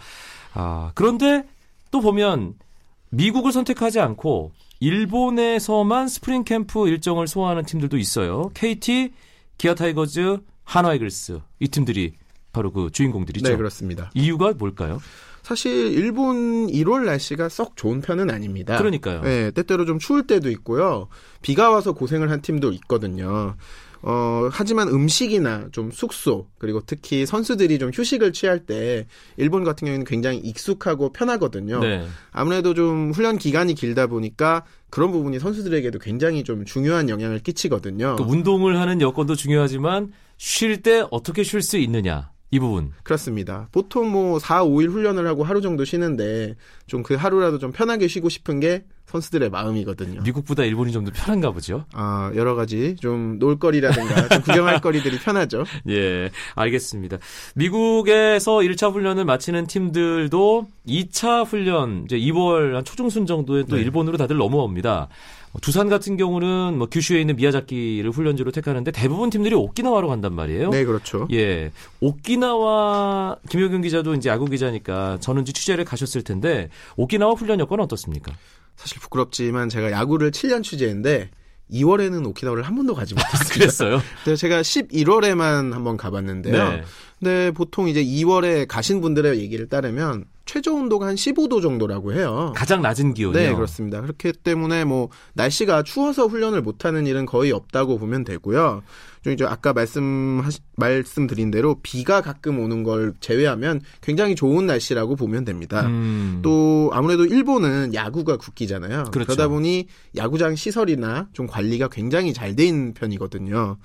아, 0.53 0.91
그런데 0.95 1.45
또 1.91 2.01
보면 2.01 2.55
미국을 3.09 3.51
선택하지 3.51 3.99
않고 3.99 4.51
일본에서만 4.79 6.07
스프링 6.07 6.43
캠프 6.43 6.87
일정을 6.87 7.27
소화하는 7.27 7.63
팀들도 7.63 7.97
있어요. 7.97 8.49
KT, 8.53 9.11
기아 9.57 9.73
타이거즈, 9.75 10.39
한화 10.63 10.93
이글스 10.95 11.39
이 11.59 11.67
팀들이 11.67 12.13
바로 12.51 12.71
그 12.71 12.89
주인공들이죠. 12.91 13.49
네, 13.49 13.55
그렇습니다. 13.55 14.11
이유가 14.13 14.53
뭘까요? 14.53 14.99
사실 15.43 15.71
일본 15.93 16.67
1월 16.67 17.05
날씨가 17.05 17.47
썩 17.47 17.77
좋은 17.77 18.01
편은 18.01 18.29
아닙니다. 18.29 18.77
그러니까요. 18.77 19.21
네, 19.21 19.51
때때로 19.51 19.85
좀 19.85 19.97
추울 19.97 20.27
때도 20.27 20.49
있고요. 20.51 21.07
비가 21.41 21.69
와서 21.69 21.93
고생을 21.93 22.29
한 22.29 22.41
팀도 22.41 22.73
있거든요. 22.73 23.55
어, 24.01 24.49
하지만 24.51 24.87
음식이나 24.87 25.67
좀 25.71 25.91
숙소, 25.91 26.47
그리고 26.57 26.81
특히 26.85 27.25
선수들이 27.25 27.79
좀 27.79 27.91
휴식을 27.93 28.33
취할 28.33 28.59
때 28.59 29.05
일본 29.37 29.63
같은 29.63 29.85
경우에는 29.85 30.05
굉장히 30.05 30.37
익숙하고 30.39 31.11
편하거든요. 31.11 31.79
네. 31.79 32.05
아무래도 32.31 32.73
좀 32.73 33.11
훈련 33.11 33.37
기간이 33.37 33.73
길다 33.75 34.07
보니까 34.07 34.63
그런 34.89 35.11
부분이 35.11 35.39
선수들에게도 35.39 35.99
굉장히 35.99 36.43
좀 36.43 36.65
중요한 36.65 37.09
영향을 37.09 37.39
끼치거든요. 37.39 38.15
그 38.15 38.23
운동을 38.23 38.79
하는 38.79 39.01
여건도 39.01 39.35
중요하지만 39.35 40.13
쉴 40.37 40.81
때 40.81 41.03
어떻게 41.11 41.43
쉴 41.43 41.61
수 41.61 41.77
있느냐 41.77 42.31
이 42.51 42.59
부분. 42.59 42.91
그렇습니다. 43.03 43.67
보통 43.71 44.09
뭐 44.09 44.39
4, 44.39 44.63
5일 44.63 44.89
훈련을 44.91 45.27
하고 45.27 45.43
하루 45.43 45.59
정도 45.61 45.83
쉬는데 45.83 46.55
좀 46.85 47.03
그 47.03 47.15
하루라도 47.15 47.57
좀 47.59 47.71
편하게 47.71 48.07
쉬고 48.07 48.29
싶은 48.29 48.59
게 48.59 48.85
선수들의 49.07 49.49
마음이거든요. 49.49 50.21
미국보다 50.21 50.63
일본이 50.63 50.91
좀 50.91 51.05
더 51.05 51.11
편한가 51.13 51.51
보죠. 51.51 51.85
아, 51.93 52.31
여러 52.35 52.55
가지 52.55 52.95
좀 52.99 53.39
놀거리라든가 53.39 54.27
좀 54.27 54.41
구경할 54.41 54.79
거리들이 54.81 55.19
편하죠. 55.19 55.63
예, 55.89 56.29
알겠습니다. 56.55 57.17
미국에서 57.55 58.57
1차 58.57 58.91
훈련을 58.91 59.23
마치는 59.25 59.67
팀들도 59.67 60.67
2차 60.87 61.45
훈련 61.45 62.03
이제 62.05 62.17
2월 62.19 62.73
한 62.73 62.83
초중순 62.83 63.25
정도에 63.25 63.63
또 63.69 63.75
네. 63.77 63.81
일본으로 63.83 64.17
다들 64.17 64.35
넘어옵니다. 64.37 65.07
어, 65.53 65.59
두산 65.61 65.87
같은 65.87 66.17
경우는 66.17 66.77
뭐 66.77 66.87
규슈에 66.87 67.21
있는 67.21 67.37
미야자키를 67.37 68.11
훈련지로 68.11 68.51
택하는데 68.51 68.91
대부분 68.91 69.29
팀들이 69.29 69.55
오키나와로 69.55 70.09
간단 70.09 70.33
말이에요. 70.33 70.69
네, 70.71 70.83
그렇죠. 70.83 71.27
예. 71.31 71.71
오키나와 72.01 73.37
김효경 73.49 73.81
기자도 73.81 74.13
이제 74.15 74.29
야구 74.29 74.45
기자니까 74.45 75.19
전은지 75.21 75.53
취재를 75.53 75.85
가셨을 75.85 76.23
텐데 76.23 76.69
오키나와 76.97 77.33
훈련 77.33 77.59
여건은 77.61 77.85
어떻습니까? 77.85 78.33
사실 78.77 78.99
부끄럽지만 78.99 79.67
제가 79.69 79.91
야구를 79.91 80.31
7년 80.31 80.63
취재했는데 80.63 81.31
2월에는 81.71 82.25
오키나와를 82.27 82.63
한 82.63 82.75
번도 82.75 82.95
가지 82.95 83.13
못했어요. 83.13 83.49
그랬어요. 83.53 84.01
그래서 84.23 84.39
제가 84.39 84.61
11월에만 84.61 85.73
한번 85.73 85.97
가봤는데요. 85.97 86.69
네. 86.69 86.83
근데 87.19 87.51
보통 87.51 87.89
이제 87.89 88.03
2월에 88.03 88.67
가신 88.67 89.01
분들의 89.01 89.39
얘기를 89.39 89.67
따르면 89.67 90.25
최저 90.47 90.73
온도가 90.73 91.05
한 91.05 91.15
15도 91.15 91.61
정도라고 91.61 92.13
해요. 92.13 92.53
가장 92.55 92.81
낮은 92.81 93.13
기온이요. 93.13 93.39
네, 93.39 93.53
그렇습니다. 93.53 94.01
그렇기 94.01 94.33
때문에 94.33 94.85
뭐 94.85 95.09
날씨가 95.35 95.83
추워서 95.83 96.25
훈련을 96.25 96.61
못 96.63 96.85
하는 96.85 97.05
일은 97.05 97.27
거의 97.27 97.51
없다고 97.51 97.99
보면 97.99 98.23
되고요. 98.23 98.81
좀 99.23 99.33
이제 99.33 99.45
아까 99.45 99.73
말씀 99.73 100.41
말씀드린 100.77 101.51
대로 101.51 101.79
비가 101.83 102.21
가끔 102.21 102.59
오는 102.59 102.83
걸 102.83 103.13
제외하면 103.19 103.81
굉장히 104.01 104.35
좋은 104.35 104.65
날씨라고 104.65 105.15
보면 105.15 105.43
됩니다. 105.43 105.85
음. 105.87 106.39
또 106.43 106.89
아무래도 106.93 107.25
일본은 107.25 107.93
야구가 107.93 108.37
국기잖아요. 108.37 109.05
그렇죠. 109.11 109.31
러다 109.31 109.49
보니 109.49 109.87
야구장 110.15 110.55
시설이나 110.55 111.27
좀 111.33 111.45
관리가 111.45 111.89
굉장히 111.89 112.33
잘 112.33 112.47
돼 112.55 112.65
있는 112.65 112.93
편이거든요. 112.93 113.77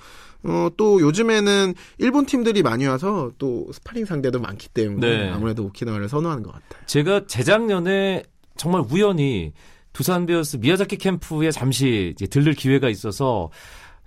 어, 0.45 0.69
또 0.77 1.01
요즘에는 1.01 1.75
일본 1.99 2.27
팀들이 2.27 2.63
많이 2.63 2.87
와서 2.87 3.31
또 3.39 3.69
스파링 3.73 4.05
상대도 4.05 4.41
많기 4.41 4.69
때문에 4.69 5.25
네. 5.25 5.31
아무래도 5.31 5.65
오키나와를 5.65 6.09
선호하는 6.09 6.43
것 6.43 6.52
같아요. 6.53 6.87
제가 6.87 7.27
재작년에 7.27 8.23
정말 8.57 8.83
우연히 8.91 9.53
두산 9.93 10.27
베어스 10.27 10.57
미야자키 10.57 10.97
캠프에 10.97 11.51
잠시 11.51 12.15
들를 12.31 12.55
기회가 12.55 12.89
있어서 12.89 13.51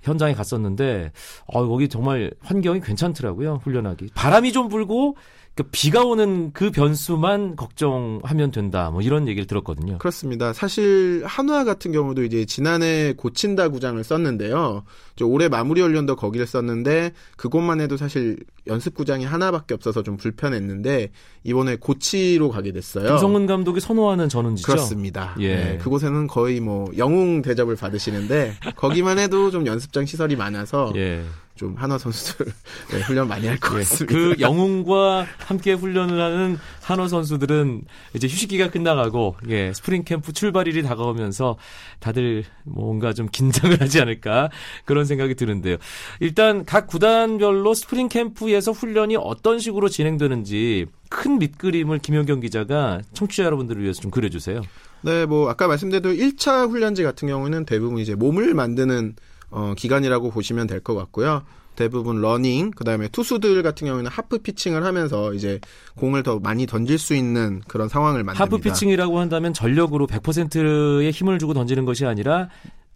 현장에 0.02 0.34
갔었는데 0.34 1.12
어 1.48 1.68
거기 1.68 1.88
정말 1.90 2.32
환경이 2.42 2.80
괜찮더라고요 2.82 3.62
훈련하기 3.64 4.10
바람이 4.14 4.52
좀 4.52 4.70
불고 4.70 5.16
그 5.56 5.64
비가 5.72 6.04
오는 6.04 6.52
그 6.52 6.70
변수만 6.70 7.56
걱정하면 7.56 8.52
된다 8.52 8.92
뭐 8.92 9.02
이런 9.02 9.28
얘기를 9.28 9.48
들었거든요. 9.48 9.98
그렇습니다. 9.98 10.54
사실 10.54 11.24
한화 11.26 11.64
같은 11.64 11.92
경우도 11.92 12.24
이제 12.24 12.46
지난해 12.46 13.14
고친다 13.14 13.70
구장을 13.70 14.04
썼는데요. 14.04 14.84
올해 15.24 15.48
마무리 15.48 15.82
훈련도 15.82 16.16
거기를 16.16 16.46
썼는데 16.46 17.12
그곳만 17.38 17.80
해도 17.80 17.96
사실 17.98 18.38
연습 18.68 18.96
구장이 18.96 19.26
하나밖에 19.26 19.74
없어서 19.74 20.04
좀 20.04 20.18
불편했는데 20.18 21.12
이번에 21.44 21.78
고치로 21.78 22.50
가게 22.50 22.72
됐어요. 22.72 23.08
김성근 23.08 23.46
감독이 23.46 23.80
선호하는 23.80 24.28
전운지죠. 24.30 24.66
그렇습니다. 24.72 25.36
예. 25.40 25.56
네, 25.56 25.78
그곳에는 25.78 26.28
거의 26.28 26.60
뭐 26.60 26.92
영웅 26.98 27.42
대접을 27.42 27.76
받으시는데 27.76 28.56
거기만 28.76 29.20
해도 29.20 29.52
좀 29.52 29.66
연습장 29.68 30.06
시설이 30.06 30.36
많아서 30.36 30.92
예. 30.96 31.24
좀 31.56 31.74
한화 31.78 31.98
선수들 31.98 32.48
네, 32.92 33.00
훈련 33.04 33.30
많이 33.30 33.48
할 33.48 33.58
것 33.60 33.76
같습니다. 33.76 34.14
그 34.14 34.36
영웅과 34.42 35.26
함께 35.38 35.72
훈련을 35.72 36.20
하는 36.20 36.58
한화 36.82 37.08
선수들은 37.08 37.84
이제 38.14 38.28
휴식기가 38.28 38.72
끝나가고 38.72 39.38
예, 39.48 39.72
스프링 39.72 40.04
캠프 40.04 40.34
출발일이 40.34 40.84
다가오면서 40.84 41.58
다들 42.00 42.44
뭔가 42.64 43.14
좀 43.14 43.30
긴장을 43.32 43.80
하지 43.80 44.02
않을까 44.02 44.50
그런 44.84 45.05
생각이 45.06 45.36
드는데요. 45.36 45.78
일단 46.20 46.66
각 46.66 46.88
구단별로 46.88 47.74
스프링 47.74 48.10
캠프에서 48.10 48.72
훈련이 48.72 49.16
어떤 49.18 49.60
식으로 49.60 49.90
진행되는지 49.90 50.86
큰 51.10 51.40
밑그림을 51.40 52.00
김효경 52.00 52.40
기자가 52.40 53.02
청취자 53.14 53.44
여러분들을 53.44 53.82
위해서 53.82 54.02
좀 54.02 54.12
그려주세요. 54.12 54.62
네, 55.02 55.26
뭐 55.26 55.50
아까 55.50 55.68
말씀드린 55.68 56.18
1차 56.18 56.70
훈련지 56.70 57.04
같은 57.04 57.28
경우는 57.28 57.66
대부분 57.66 58.00
이제 58.00 58.16
몸을 58.16 58.54
만드는 58.54 59.16
어, 59.52 59.74
기간이라고 59.78 60.32
보시면 60.32 60.68
될 60.68 60.80
것 60.82 60.96
같고요. 60.96 61.44
대부분 61.76 62.22
러닝, 62.22 62.72
그 62.72 62.84
다음에 62.86 63.08
투수들 63.10 63.62
같은 63.62 63.86
경우에는 63.86 64.10
하프 64.10 64.38
피칭을 64.40 64.86
하면서 64.86 65.34
이제 65.34 65.60
공을 65.98 66.24
더 66.24 66.40
많이 66.40 66.66
던질 66.66 66.98
수 66.98 67.14
있는 67.16 67.62
그런 67.68 67.90
상황을 67.90 68.24
만듭니다. 68.24 68.42
하프 68.44 68.58
피칭이라고 68.60 69.20
한다면 69.20 69.54
전력으로 69.54 70.08
100%의 70.08 71.12
힘을 71.12 71.38
주고 71.38 71.54
던지는 71.54 71.84
것이 71.86 72.06
아니라 72.06 72.50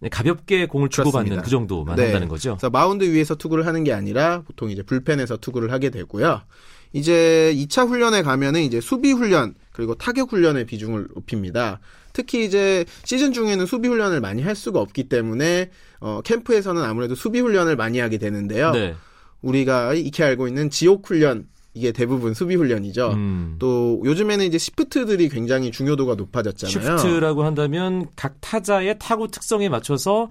가볍게 0.08 0.66
공을 0.66 0.90
주고받는. 0.90 1.42
그 1.42 1.50
정도만 1.50 1.98
네. 1.98 2.04
한다는 2.04 2.30
거죠. 2.30 2.52
그래서 2.52 2.70
마운드 2.70 3.04
위에서 3.04 3.36
투구를 3.36 3.66
하는 3.66 3.84
게 3.84 3.92
아니라 3.92 4.44
보통 4.44 4.70
이제 4.70 4.82
불펜에서 4.82 5.38
투구를 5.38 5.72
하게 5.74 5.90
되고요. 5.90 6.42
이제 6.94 7.54
2차 7.56 7.88
훈련에 7.88 8.24
가면은 8.24 8.62
이제 8.62 8.80
수비 8.80 9.12
훈련 9.12 9.56
그리고 9.72 9.96
타격 9.96 10.32
훈련의 10.32 10.66
비중을 10.66 11.10
높입니다. 11.14 11.80
특히 12.14 12.46
이제 12.46 12.86
시즌 13.04 13.34
중에는 13.34 13.66
수비 13.66 13.88
훈련을 13.88 14.22
많이 14.22 14.42
할 14.42 14.56
수가 14.56 14.80
없기 14.80 15.10
때문에 15.10 15.70
어 16.00 16.22
캠프에서는 16.24 16.82
아무래도 16.82 17.14
수비 17.16 17.40
훈련을 17.40 17.76
많이 17.76 18.00
하게 18.00 18.18
되는데요. 18.18 18.72
네. 18.72 18.96
우리가 19.42 19.94
익히 19.94 20.24
알고 20.24 20.48
있는 20.48 20.70
지옥 20.70 21.08
훈련 21.08 21.48
이게 21.74 21.92
대부분 21.92 22.34
수비 22.34 22.56
훈련이죠. 22.56 23.12
음. 23.12 23.56
또 23.60 24.02
요즘에는 24.04 24.46
이제 24.46 24.58
시프트들이 24.58 25.30
굉장히 25.30 25.72
중요도가 25.72 26.16
높아졌잖아요. 26.16 26.98
시프트라고 26.98 27.44
한다면 27.44 28.08
각 28.16 28.36
타자의 28.42 28.98
타구 29.00 29.30
특성에 29.30 29.70
맞춰서 29.70 30.30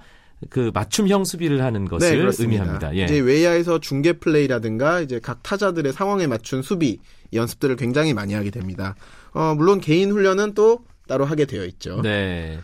그 0.50 0.71
맞춤형 0.73 1.25
수비를 1.25 1.62
하는 1.62 1.85
것을 1.85 2.26
네. 2.26 2.33
의미합니다. 2.38 2.97
예. 2.97 3.04
이제 3.04 3.18
외야에서 3.18 3.80
중계 3.80 4.14
플레이라든가 4.14 5.00
이제 5.00 5.18
각 5.21 5.42
타자들의 5.42 5.92
상황에 5.92 6.26
맞춘 6.26 6.62
수비 6.62 6.99
연습들을 7.33 7.76
굉장히 7.76 8.14
많이 8.14 8.35
하게 8.35 8.50
됩니다. 8.50 8.95
어, 9.33 9.54
물론 9.57 9.80
개인 9.80 10.11
훈련은 10.11 10.54
또 10.54 10.80
따로 11.07 11.25
하게 11.25 11.45
되어 11.45 11.64
있죠. 11.64 12.02
네. 12.02 12.59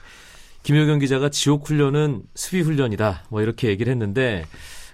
김효경 0.62 0.98
기자가 0.98 1.28
지옥 1.28 1.68
훈련은 1.68 2.22
수비 2.34 2.60
훈련이다. 2.60 3.24
뭐 3.28 3.42
이렇게 3.42 3.68
얘기를 3.68 3.90
했는데 3.92 4.46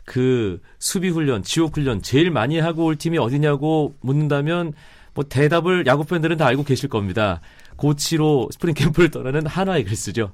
그 0.05 0.61
수비 0.79 1.09
훈련, 1.09 1.43
지옥 1.43 1.77
훈련 1.77 2.03
제일 2.03 2.31
많이 2.31 2.59
하고 2.59 2.85
올 2.85 2.97
팀이 2.97 3.19
어디냐고 3.19 3.95
묻는다면 4.01 4.73
뭐 5.15 5.25
대답을 5.29 5.87
야구 5.87 6.05
팬들은 6.05 6.37
다 6.37 6.47
알고 6.47 6.65
계실 6.65 6.89
겁니다. 6.89 7.41
고치로 7.77 8.49
스프링 8.53 8.75
캠프를 8.75 9.11
떠나는 9.11 9.47
한화 9.47 9.85
이글스죠. 9.85 10.33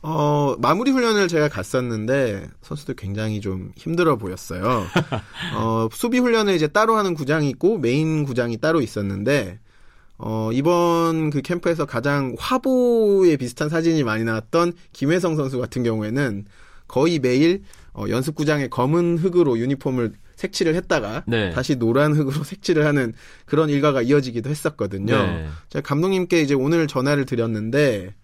어, 0.00 0.54
마무리 0.58 0.92
훈련을 0.92 1.26
제가 1.26 1.48
갔었는데 1.48 2.48
선수들 2.62 2.94
굉장히 2.94 3.40
좀 3.40 3.72
힘들어 3.76 4.16
보였어요. 4.16 4.84
어, 5.56 5.88
수비 5.92 6.18
훈련을 6.20 6.54
이제 6.54 6.68
따로 6.68 6.96
하는 6.96 7.14
구장이 7.14 7.48
있고 7.50 7.78
메인 7.78 8.24
구장이 8.24 8.58
따로 8.58 8.80
있었는데 8.80 9.58
어, 10.18 10.50
이번 10.52 11.30
그 11.30 11.42
캠프에서 11.42 11.84
가장 11.84 12.34
화보에 12.38 13.36
비슷한 13.36 13.68
사진이 13.68 14.04
많이 14.04 14.24
나왔던 14.24 14.72
김회성 14.92 15.36
선수 15.36 15.58
같은 15.58 15.82
경우에는 15.82 16.44
거의 16.86 17.18
매일 17.18 17.62
어, 17.92 18.04
연습구장에 18.08 18.68
검은 18.68 19.18
흙으로 19.18 19.58
유니폼을 19.58 20.12
색칠을 20.36 20.74
했다가 20.74 21.24
네. 21.26 21.50
다시 21.50 21.76
노란 21.76 22.12
흙으로 22.14 22.42
색칠을 22.44 22.86
하는 22.86 23.12
그런 23.44 23.68
일과가 23.70 24.02
이어지기도 24.02 24.50
했었거든요. 24.50 25.16
네. 25.16 25.48
제가 25.68 25.86
감독님께 25.86 26.40
이제 26.40 26.54
오늘 26.54 26.86
전화를 26.86 27.24
드렸는데 27.24 28.14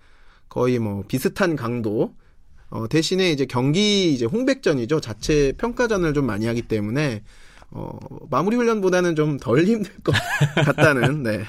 거의 0.49 0.79
뭐 0.79 1.05
비슷한 1.09 1.57
강도 1.57 2.15
어, 2.71 2.89
대신에 2.89 3.31
이제 3.31 3.47
경기 3.47 4.13
이제 4.13 4.25
홍백전이죠 4.25 5.01
자체 5.01 5.53
평가전을 5.59 6.15
좀 6.15 6.27
많이 6.27 6.47
하기 6.47 6.63
때문에 6.63 7.23
어, 7.77 7.99
마무리 8.31 8.57
훈련보다는 8.57 9.17
좀 9.17 9.37
덜 9.39 9.65
힘들 9.65 9.91
것 10.05 10.15
같다는 10.55 11.25
네, 11.25 11.45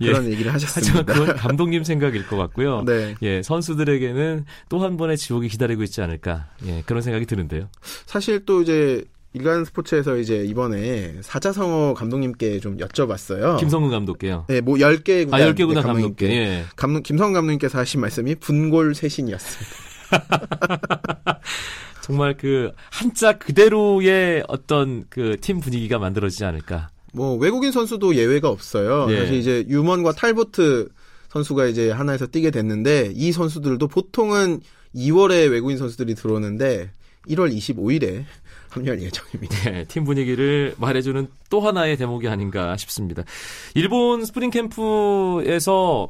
그런 0.00 0.24
얘기를 0.26 0.52
하지만 0.52 0.70
하셨습니다. 0.74 1.04
그건 1.12 1.36
감독님 1.36 1.84
생각일 1.84 2.26
것 2.26 2.36
같고요. 2.36 2.82
네. 2.84 3.14
예, 3.22 3.40
선수들에게는 3.42 4.44
또 4.68 4.80
한 4.80 4.96
번의 4.96 5.16
지옥이 5.16 5.48
기다리고 5.48 5.82
있지 5.84 6.02
않을까. 6.02 6.48
예, 6.66 6.82
그런 6.86 7.02
생각이 7.02 7.24
드는데요. 7.26 7.68
사실 8.06 8.44
또 8.46 8.62
이제 8.62 9.04
일간 9.32 9.64
스포츠에서 9.64 10.16
이제 10.16 10.42
이번에 10.44 11.14
사자성어 11.22 11.94
감독님께 11.94 12.58
좀 12.58 12.76
여쭤봤어요. 12.78 13.58
김성근 13.58 13.90
감독께요. 13.90 14.46
네, 14.48 14.60
뭐 14.60 14.74
10개 14.76 15.22
아, 15.32 15.36
구단 15.38 15.54
10개 15.54 15.66
구단 15.68 15.82
네, 15.84 15.92
감독께. 15.92 16.26
예. 16.30 16.64
감독, 16.74 17.02
김성근 17.04 17.34
감독님께서 17.34 17.78
하신 17.78 18.00
말씀이 18.00 18.34
분골 18.34 18.94
쇄신이었습니다. 18.96 19.70
정말 22.10 22.36
그 22.36 22.72
한자 22.90 23.38
그대로의 23.38 24.44
어떤 24.48 25.04
그 25.08 25.36
팀 25.40 25.60
분위기가 25.60 25.98
만들어지지 25.98 26.44
않을까. 26.44 26.90
뭐 27.12 27.36
외국인 27.36 27.72
선수도 27.72 28.14
예외가 28.14 28.48
없어요. 28.48 29.06
예. 29.10 29.20
사실 29.20 29.34
이제 29.34 29.64
유먼과 29.68 30.12
탈보트 30.12 30.88
선수가 31.30 31.66
이제 31.66 31.90
하나에서 31.90 32.26
뛰게 32.26 32.50
됐는데 32.50 33.12
이 33.14 33.32
선수들도 33.32 33.86
보통은 33.88 34.60
2월에 34.94 35.50
외국인 35.50 35.78
선수들이 35.78 36.14
들어오는데 36.14 36.90
1월 37.28 37.54
25일에 37.54 38.24
합류할 38.70 39.02
예정입니다. 39.02 39.70
네, 39.70 39.84
팀 39.86 40.04
분위기를 40.04 40.74
말해주는 40.78 41.28
또 41.50 41.60
하나의 41.60 41.96
대목이 41.96 42.28
아닌가 42.28 42.76
싶습니다. 42.76 43.24
일본 43.74 44.24
스프링 44.24 44.50
캠프에서 44.50 46.08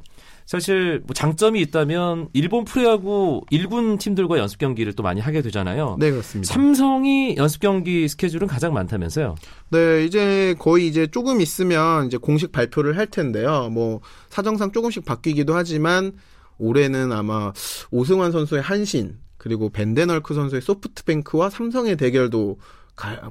사실 0.51 1.01
뭐 1.07 1.15
장점이 1.15 1.61
있다면 1.61 2.31
일본 2.33 2.65
프로야구 2.65 3.43
1군 3.53 4.01
팀들과 4.01 4.37
연습 4.37 4.59
경기를 4.59 4.93
또 4.95 5.05
많이 5.05 5.21
하게 5.21 5.43
되잖아요. 5.43 5.97
네, 6.01 6.11
그렇습니다. 6.11 6.53
삼성이 6.53 7.37
연습 7.37 7.61
경기 7.61 8.09
스케줄은 8.09 8.49
가장 8.49 8.75
많다면서요. 8.75 9.37
네, 9.71 10.05
이제 10.05 10.57
거의 10.59 10.89
이제 10.89 11.07
조금 11.07 11.41
있으면 11.41 12.09
이제 12.09 12.17
공식 12.17 12.51
발표를 12.51 12.97
할 12.99 13.07
텐데요. 13.07 13.69
뭐 13.71 14.01
사정상 14.29 14.73
조금씩 14.73 15.05
바뀌기도 15.05 15.55
하지만 15.55 16.15
올해는 16.59 17.13
아마 17.13 17.53
오승환 17.93 18.33
선수의 18.33 18.61
한신 18.61 19.19
그리고 19.37 19.71
벤데널크 19.71 20.35
선수의 20.35 20.63
소프트뱅크와 20.63 21.51
삼성의 21.51 21.97
대결도 21.97 22.59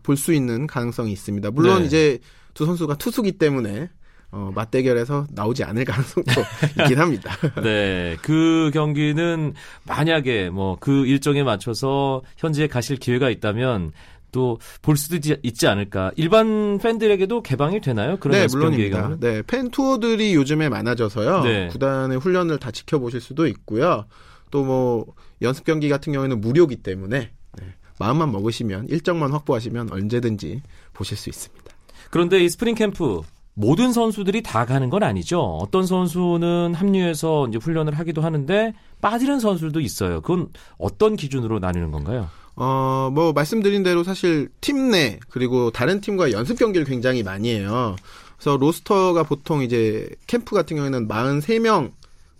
볼 0.03 0.15
수 0.15 0.32
있는 0.32 0.67
가능성이 0.67 1.12
있습니다. 1.12 1.51
물론 1.51 1.82
네. 1.82 1.86
이제 1.88 2.19
두 2.53 2.65
선수가 2.65 2.95
투수기 2.95 3.34
때문에 3.34 3.89
어, 4.32 4.52
맞대결에서 4.54 5.28
나오지 5.32 5.63
않을 5.63 5.86
가능성도 5.86 6.32
있긴 6.82 7.00
합니다. 7.00 7.36
네, 7.63 8.15
그 8.22 8.70
경기는 8.74 9.54
만약에 9.88 10.50
뭐 10.50 10.78
그 10.80 11.06
일정에 11.06 11.44
맞춰서 11.44 12.22
현지에 12.38 12.68
가실 12.68 12.98
기회가 12.98 13.30
있다면 13.30 13.92
또볼 14.32 14.96
수도 14.96 15.18
있지, 15.42 15.68
않을까. 15.68 16.12
일반 16.15 16.78
팬들에게도 16.78 17.42
개방이 17.42 17.82
되나요? 17.82 18.18
그런 18.20 18.39
네, 18.39 18.48
물론입니다. 18.52 19.18
네, 19.20 19.42
팬 19.48 19.72
투어들이 19.72 20.36
요즘에 20.36 20.70
많아져서요. 20.70 21.42
네. 21.42 21.68
구단의 21.70 22.20
훈련을 22.20 22.60
다 22.60 22.70
지켜보실 22.72 23.22
수도 23.22 23.48
있고요. 23.48 24.06
또 24.52 24.63
뭐 24.63 25.06
연습 25.42 25.63
경기 25.65 25.89
같은 25.89 26.13
경우에는 26.13 26.42
무료기 26.42 26.76
때문에 26.78 27.32
네, 27.58 27.65
마음만 28.00 28.32
먹으시면 28.32 28.88
일정만 28.89 29.32
확보하시면 29.32 29.92
언제든지 29.92 30.62
보실 30.94 31.18
수 31.18 31.30
있습니다. 31.30 31.65
그런데 32.12 32.39
이 32.44 32.50
스프링 32.50 32.76
캠프 32.76 33.22
모든 33.60 33.91
선수들이 33.91 34.41
다 34.41 34.63
가는 34.65 34.89
건 34.89 35.04
아니죠. 35.04 35.41
어떤 35.41 35.86
선수는 35.86 36.74
합류해서 36.76 37.50
이제 37.50 37.58
훈련을 37.58 38.00
하기도 38.00 38.22
하는데 38.22 38.74
빠지는 39.02 39.41
선수들도 39.41 39.82
있어요. 39.82 40.22
그건 40.22 40.48
어떤 40.78 41.17
기준으로 41.17 41.60
나뉘는 41.60 41.91
건가요? 41.91 42.30
어, 42.56 43.10
뭐 43.13 43.34
말씀드린 43.34 43.84
대로 43.84 44.06
사실 44.06 44.48
팀 44.62 44.91
내 44.91 45.19
그리고 45.30 45.72
다른 45.72 46.00
팀과 46.00 46.32
연습 46.32 46.58
경기를 46.58 46.88
굉장히 46.88 47.22
많이 47.22 47.50
해요. 47.54 47.98
그래서 48.38 48.56
로스터가 48.56 49.24
보통 49.24 49.62
이제 49.62 50.08
캠프 50.26 50.56
같은 50.56 50.78
경우에는 50.78 51.10
43명 51.10 51.91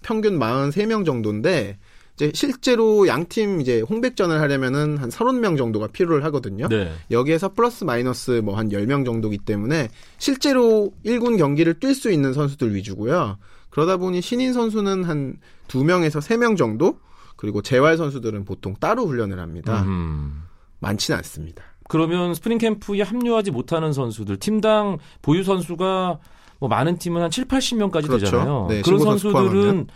평균 0.02 0.40
43명 0.40 1.06
정도인데 1.06 1.78
이제 2.20 2.32
실제로 2.36 3.08
양팀 3.08 3.62
이제 3.62 3.80
홍백전을 3.80 4.42
하려면은 4.42 4.98
한 4.98 5.10
30명 5.10 5.58
정도가 5.58 5.88
필요를 5.88 6.26
하거든요. 6.26 6.68
네. 6.68 6.92
여기에서 7.12 7.54
플러스 7.54 7.86
마이너스 7.86 8.42
뭐 8.44 8.60
한 8.60 8.70
10명 8.70 9.06
정도기 9.06 9.38
때문에 9.38 9.88
실제로 10.18 10.92
1군 11.06 11.38
경기를 11.38 11.76
뛸 11.76 11.96
수 11.96 12.12
있는 12.12 12.34
선수들 12.34 12.76
위주고요. 12.76 13.38
그러다 13.70 13.96
보니 13.96 14.20
신인 14.22 14.52
선수는 14.52 15.06
한 15.06 15.38
2명에서 15.70 16.20
3명 16.20 16.58
정도 16.58 17.00
그리고 17.38 17.62
재활 17.62 17.96
선수들은 17.96 18.44
보통 18.44 18.76
따로 18.82 19.06
훈련을 19.06 19.40
합니다. 19.40 19.84
음. 19.84 20.44
많지는 20.80 21.18
않습니다. 21.20 21.64
그러면 21.88 22.34
스프링 22.34 22.58
캠프에 22.58 23.02
합류하지 23.02 23.52
못하는 23.52 23.94
선수들, 23.94 24.38
팀당 24.38 24.98
보유 25.22 25.44
선수가 25.46 26.20
뭐 26.60 26.68
많은 26.68 26.98
팀은 26.98 27.22
한 27.22 27.32
7, 27.32 27.46
80명까지 27.46 28.08
그렇죠. 28.08 28.26
되잖아요. 28.26 28.66
네, 28.70 28.82
그런 28.82 29.00
선수 29.00 29.32
선수들은 29.32 29.62
포함하면. 29.62 29.88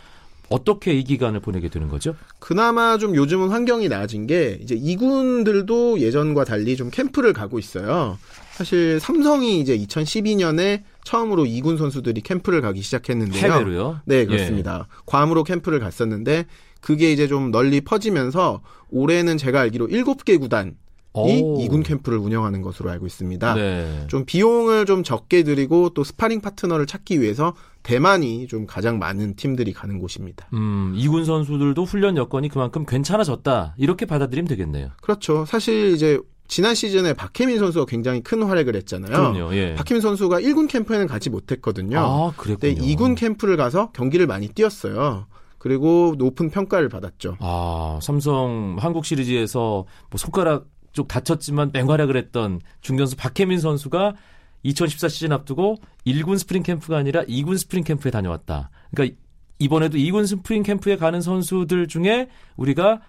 어떻게 0.50 0.94
이 0.94 1.04
기간을 1.04 1.40
보내게 1.40 1.70
되는 1.70 1.90
거죠? 1.90 2.16
그나마 2.40 2.98
좀 2.98 3.16
요즘은 3.16 3.50
환경이 3.50 3.90
나아진 3.90 4.28
게 4.28 4.60
이제 4.62 4.76
이군들도 4.76 6.00
예전과 6.00 6.46
달리 6.46 6.76
좀 6.76 6.90
캠프를 6.92 7.34
가고 7.34 7.60
있어요. 7.60 8.18
사실 8.52 9.00
삼성이 9.00 9.60
이제 9.60 9.76
2012년에 9.78 10.84
처음으로 11.04 11.46
이군 11.46 11.78
선수들이 11.78 12.22
캠프를 12.22 12.62
가기 12.62 12.82
시작했는데요. 12.82 13.42
해외로요? 13.42 14.02
네, 14.06 14.26
그렇습니다. 14.26 14.88
괌으로 15.08 15.44
캠프를 15.44 15.80
갔었는데 15.80 16.46
그게 16.82 17.12
이제 17.12 17.28
좀 17.28 17.50
널리 17.50 17.82
퍼지면서 17.82 18.62
올해는 18.92 19.38
제가 19.38 19.62
알기로 19.62 19.88
7개 19.88 20.40
구단 20.40 20.76
이. 21.16 21.64
이군 21.64 21.84
캠프를 21.84 22.18
운영하는 22.18 22.62
것으로 22.62 22.90
알고 22.90 23.06
있습니다. 23.06 23.54
네. 23.54 24.06
좀 24.08 24.26
비용을 24.26 24.86
좀 24.86 25.04
적게 25.04 25.44
들이고 25.44 25.90
또 25.90 26.04
스파링 26.04 26.42
파트너를 26.42 26.88
찾기 26.88 27.22
위해서 27.22 27.54
대만이 27.84 28.48
좀 28.48 28.66
가장 28.66 28.98
많은 28.98 29.36
팀들이 29.36 29.74
가는 29.74 30.00
곳입니다. 30.00 30.48
음, 30.54 30.94
이군 30.96 31.26
선수들도 31.26 31.84
훈련 31.84 32.18
여건이 32.18 32.50
그만큼 32.50 32.86
괜찮아졌다. 32.86 33.76
이렇게 33.78 34.06
받아들이면 34.06 34.48
되겠네요. 34.48 34.90
그렇죠. 35.02 35.46
사실 35.46 35.92
이제 35.94 36.20
지난 36.48 36.76
시즌에 36.76 37.14
박해민 37.14 37.60
선수가 37.60 37.86
굉장히 37.86 38.22
큰 38.22 38.44
활약을 38.44 38.76
했잖아요. 38.76 39.12
그럼요. 39.12 39.56
예. 39.56 39.76
박해민 39.76 40.02
선수가 40.02 40.42
1군 40.42 40.70
캠프에는 40.70 41.08
가지 41.08 41.30
못했거든요. 41.30 42.00
아, 42.00 42.34
근데 42.38 42.74
그랬군요. 42.74 42.88
2군 42.96 43.16
캠프를 43.18 43.58
가서 43.58 43.92
경기를 43.92 44.28
많이 44.28 44.48
뛰었어요. 44.50 45.28
그리고 45.58 46.16
높은 46.18 46.50
평가를 46.50 46.90
받았죠. 46.90 47.38
아, 47.40 47.98
삼성 48.02 48.76
한국 48.80 49.06
시리즈에서 49.06 49.86
뭐 50.10 50.18
손가락 50.18 50.66
쪽 50.94 51.08
다쳤지만 51.08 51.72
맹활약을 51.74 52.16
했던 52.16 52.62
중견수 52.82 53.18
박해민 53.18 53.60
선수가 53.60 54.16
2014 54.64 55.10
시즌 55.10 55.32
앞두고 55.34 55.78
1군 56.08 56.38
스프링 56.38 56.64
캠프가 56.64 56.98
아니라 56.98 57.24
2군 57.24 57.58
스프링 57.58 57.84
캠프에 57.84 58.12
다녀왔다. 58.12 58.70
그러니까 58.92 59.18
이번에도 59.60 59.98
2군 59.98 60.26
스프링 60.28 60.64
캠프에 60.64 60.96
가는 60.96 61.20
선수들 61.22 61.88
중에 61.88 62.30
우리가 62.56 63.02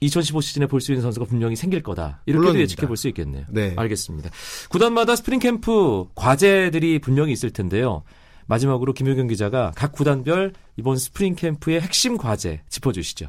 2015 0.00 0.40
시즌에 0.40 0.66
볼 0.66 0.80
수 0.80 0.92
있는 0.92 1.02
선수가 1.02 1.26
분명히 1.26 1.56
생길 1.56 1.82
거다. 1.82 2.22
이렇게도. 2.26 2.58
예측해 2.60 2.86
볼 2.86 2.96
수 2.96 3.08
있겠네요. 3.08 3.44
네. 3.50 3.74
알겠습니다. 3.76 4.30
구단마다 4.70 5.16
스프링 5.16 5.40
캠프 5.40 6.06
과제들이 6.14 6.98
분명히 7.00 7.32
있을 7.32 7.50
텐데요. 7.50 8.02
마지막으로 8.46 8.92
김효경 8.92 9.26
기자가 9.28 9.72
각 9.74 9.92
구단별 9.92 10.52
이번 10.76 10.96
스프링 10.98 11.34
캠프의 11.34 11.80
핵심 11.80 12.18
과제 12.18 12.60
짚어주시죠. 12.68 13.28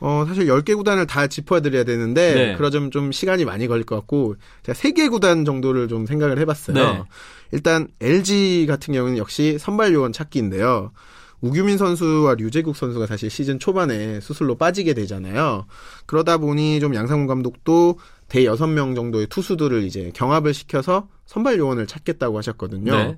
어, 0.00 0.24
사실 0.26 0.46
10개 0.46 0.76
구단을 0.76 1.06
다 1.06 1.26
짚어드려야 1.26 1.84
되는데, 1.84 2.34
네. 2.34 2.56
그러자면 2.56 2.90
좀 2.90 3.12
시간이 3.12 3.44
많이 3.44 3.68
걸릴 3.68 3.84
것 3.84 3.96
같고, 3.96 4.36
제가 4.62 4.76
3개 4.78 5.10
구단 5.10 5.44
정도를 5.44 5.88
좀 5.88 6.06
생각을 6.06 6.38
해봤어요. 6.38 6.74
네. 6.74 7.02
일단, 7.52 7.88
LG 8.00 8.66
같은 8.66 8.94
경우는 8.94 9.18
역시 9.18 9.58
선발 9.58 9.92
요원 9.92 10.12
찾기인데요. 10.12 10.92
우규민 11.40 11.78
선수와 11.78 12.34
류재국 12.34 12.76
선수가 12.76 13.06
사실 13.06 13.30
시즌 13.30 13.58
초반에 13.58 14.20
수술로 14.20 14.56
빠지게 14.56 14.94
되잖아요. 14.94 15.66
그러다 16.06 16.38
보니 16.38 16.80
좀 16.80 16.94
양상문 16.94 17.26
감독도 17.26 17.98
대 18.28 18.44
6명 18.44 18.94
정도의 18.94 19.26
투수들을 19.26 19.82
이제 19.84 20.12
경합을 20.14 20.54
시켜서 20.54 21.08
선발 21.26 21.58
요원을 21.58 21.86
찾겠다고 21.86 22.36
하셨거든요. 22.38 22.92
네. 22.92 23.16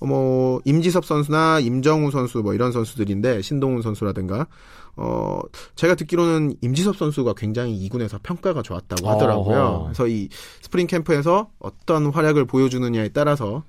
어, 0.00 0.06
뭐 0.06 0.60
임지섭 0.64 1.04
선수나 1.04 1.60
임정우 1.60 2.10
선수 2.10 2.38
뭐 2.38 2.54
이런 2.54 2.72
선수들인데 2.72 3.40
신동훈 3.42 3.82
선수라든가 3.82 4.48
어 4.96 5.40
제가 5.74 5.94
듣기로는 5.94 6.56
임지섭 6.60 6.96
선수가 6.96 7.34
굉장히 7.34 7.88
2군에서 7.88 8.18
평가가 8.22 8.62
좋았다고 8.62 9.08
하더라고요. 9.08 9.58
어허. 9.58 9.82
그래서 9.84 10.06
이 10.06 10.28
스프링 10.60 10.86
캠프에서 10.86 11.50
어떤 11.58 12.06
활약을 12.06 12.44
보여주느냐에 12.44 13.08
따라서 13.08 13.64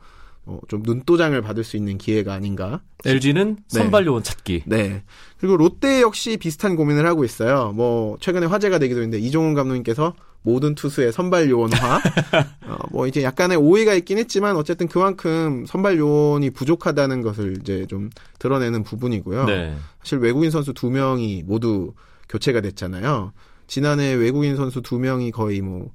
어, 0.46 0.60
좀 0.68 0.84
눈도장을 0.84 1.42
받을 1.42 1.64
수 1.64 1.78
있는 1.78 1.98
기회가 1.98 2.34
아닌가. 2.34 2.82
LG는 3.06 3.56
네. 3.72 3.80
선발 3.80 4.06
요원 4.06 4.24
찾기. 4.24 4.64
네. 4.66 5.04
그리고 5.38 5.56
롯데 5.58 6.02
역시 6.02 6.38
비슷한 6.38 6.76
고민을 6.76 7.06
하고 7.06 7.24
있어요. 7.24 7.72
뭐 7.74 8.18
최근에 8.20 8.48
화제가 8.48 8.80
되기도 8.80 9.02
했는데 9.02 9.26
이종훈 9.26 9.54
감독님께서 9.54 10.14
모든 10.44 10.76
투수의 10.76 11.12
선발 11.12 11.50
요원화. 11.50 11.98
어, 12.68 12.78
뭐 12.92 13.08
이제 13.08 13.24
약간의 13.24 13.58
오해가 13.58 13.94
있긴 13.94 14.18
했지만 14.18 14.56
어쨌든 14.56 14.88
그만큼 14.88 15.66
선발 15.66 15.98
요원이 15.98 16.52
부족하다는 16.52 17.22
것을 17.22 17.58
이제 17.62 17.86
좀 17.88 18.10
드러내는 18.40 18.84
부분이고요. 18.84 19.46
네. 19.46 19.76
사실 20.00 20.20
외국인 20.20 20.52
선수 20.52 20.74
두 20.74 20.90
명이 20.90 21.44
모두 21.46 21.94
교체가 22.30 22.62
됐잖아요. 22.62 23.34
지난해 23.68 24.14
외국인 24.14 24.56
선수 24.56 24.82
두 24.82 25.00
명이 25.00 25.32
거의 25.32 25.62
뭐 25.62 25.92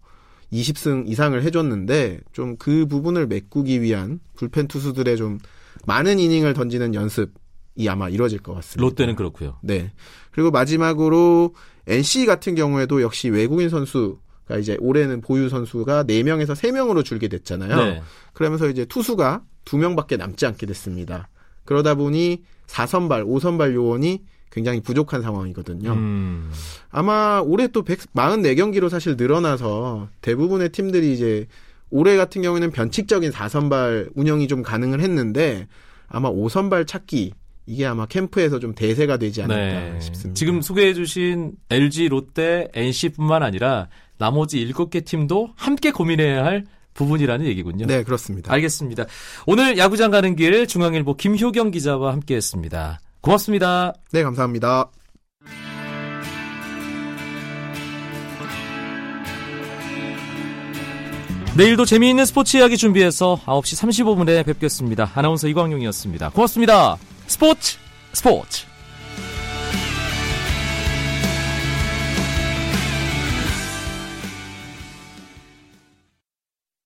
20승 0.53 1.09
이상을 1.09 1.41
해줬는데 1.43 2.21
좀 2.33 2.57
그 2.59 2.87
부분을 2.87 3.27
메꾸기 3.27 3.83
위한 3.83 4.21
불펜 4.35 4.67
투수들의 4.67 5.17
좀 5.19 5.39
많은 5.87 6.19
이닝을 6.19 6.55
던지는 6.55 6.95
연습 6.95 7.33
이 7.77 7.89
아마 7.89 8.09
이루어질 8.09 8.41
것 8.41 8.55
같습니다. 8.55 8.83
롯데는 8.83 9.15
그렇고요. 9.15 9.57
네. 9.63 9.93
그리고 10.33 10.51
마지막으로 10.51 11.55
NC 11.87 12.27
같은 12.27 12.55
경우에도 12.55 13.03
역시 13.03 13.29
외국인 13.29 13.69
선수 13.69 14.19
가 14.49 14.57
이제 14.57 14.77
올해는 14.81 15.21
보유 15.21 15.49
선수가 15.49 16.05
4명에서 16.05 16.55
3명으로 16.55 17.05
줄게 17.05 17.29
됐잖아요. 17.29 17.77
네. 17.77 18.03
그러면서 18.33 18.69
이제 18.69 18.85
투수가 18.87 19.43
2명밖에 19.67 20.17
남지 20.17 20.47
않게 20.47 20.67
됐습니다. 20.67 21.29
그러다 21.65 21.95
보니 21.95 22.43
4선발, 22.67 23.27
5선발 23.27 23.75
요원이 23.75 24.23
굉장히 24.51 24.81
부족한 24.81 25.21
상황이거든요. 25.21 25.93
음, 25.93 26.51
아마 26.91 27.43
올해 27.45 27.69
또 27.69 27.85
144경기로 27.85 28.89
사실 28.89 29.17
늘어나서 29.17 30.09
대부분의 30.23 30.71
팀들이 30.71 31.13
이제 31.13 31.47
올해 31.91 32.17
같은 32.17 32.41
경우에는 32.41 32.71
변칙적인 32.71 33.31
4선발 33.31 34.11
운영이 34.15 34.49
좀 34.49 34.63
가능을 34.63 35.01
했는데 35.01 35.69
아마 36.09 36.31
5선발 36.31 36.87
찾기 36.87 37.33
이게 37.67 37.85
아마 37.85 38.07
캠프에서 38.07 38.59
좀 38.59 38.75
대세가 38.75 39.19
되지 39.19 39.43
않을까 39.43 39.93
네. 39.93 40.01
싶습니다. 40.01 40.35
지금 40.35 40.63
소개해 40.63 40.95
주신 40.95 41.53
LG, 41.69 42.09
롯데, 42.09 42.69
NC뿐만 42.73 43.43
아니라 43.43 43.89
나머지 44.19 44.67
7개 44.67 45.05
팀도 45.05 45.51
함께 45.57 45.91
고민해야 45.91 46.45
할 46.45 46.65
부분이라는 46.95 47.47
얘기군요. 47.47 47.87
네, 47.87 48.03
그렇습니다. 48.03 48.53
알겠습니다. 48.53 49.05
오늘 49.47 49.79
야구장 49.79 50.11
가는 50.11 50.35
길 50.35 50.67
중앙일보 50.67 51.15
김효경 51.15 51.71
기자와 51.71 52.13
함께 52.13 52.35
했습니다. 52.37 53.01
고맙습니다. 53.21 53.95
네, 54.13 54.23
감사합니다. 54.23 54.91
내일도 61.57 61.85
재미있는 61.85 62.25
스포츠 62.25 62.57
이야기 62.57 62.77
준비해서 62.77 63.41
9시 63.45 63.89
35분에 63.89 64.47
뵙겠습니다. 64.47 65.11
아나운서 65.15 65.49
이광용이었습니다. 65.49 66.31
고맙습니다. 66.31 66.97
스포츠 67.27 67.79
스포츠 68.13 68.67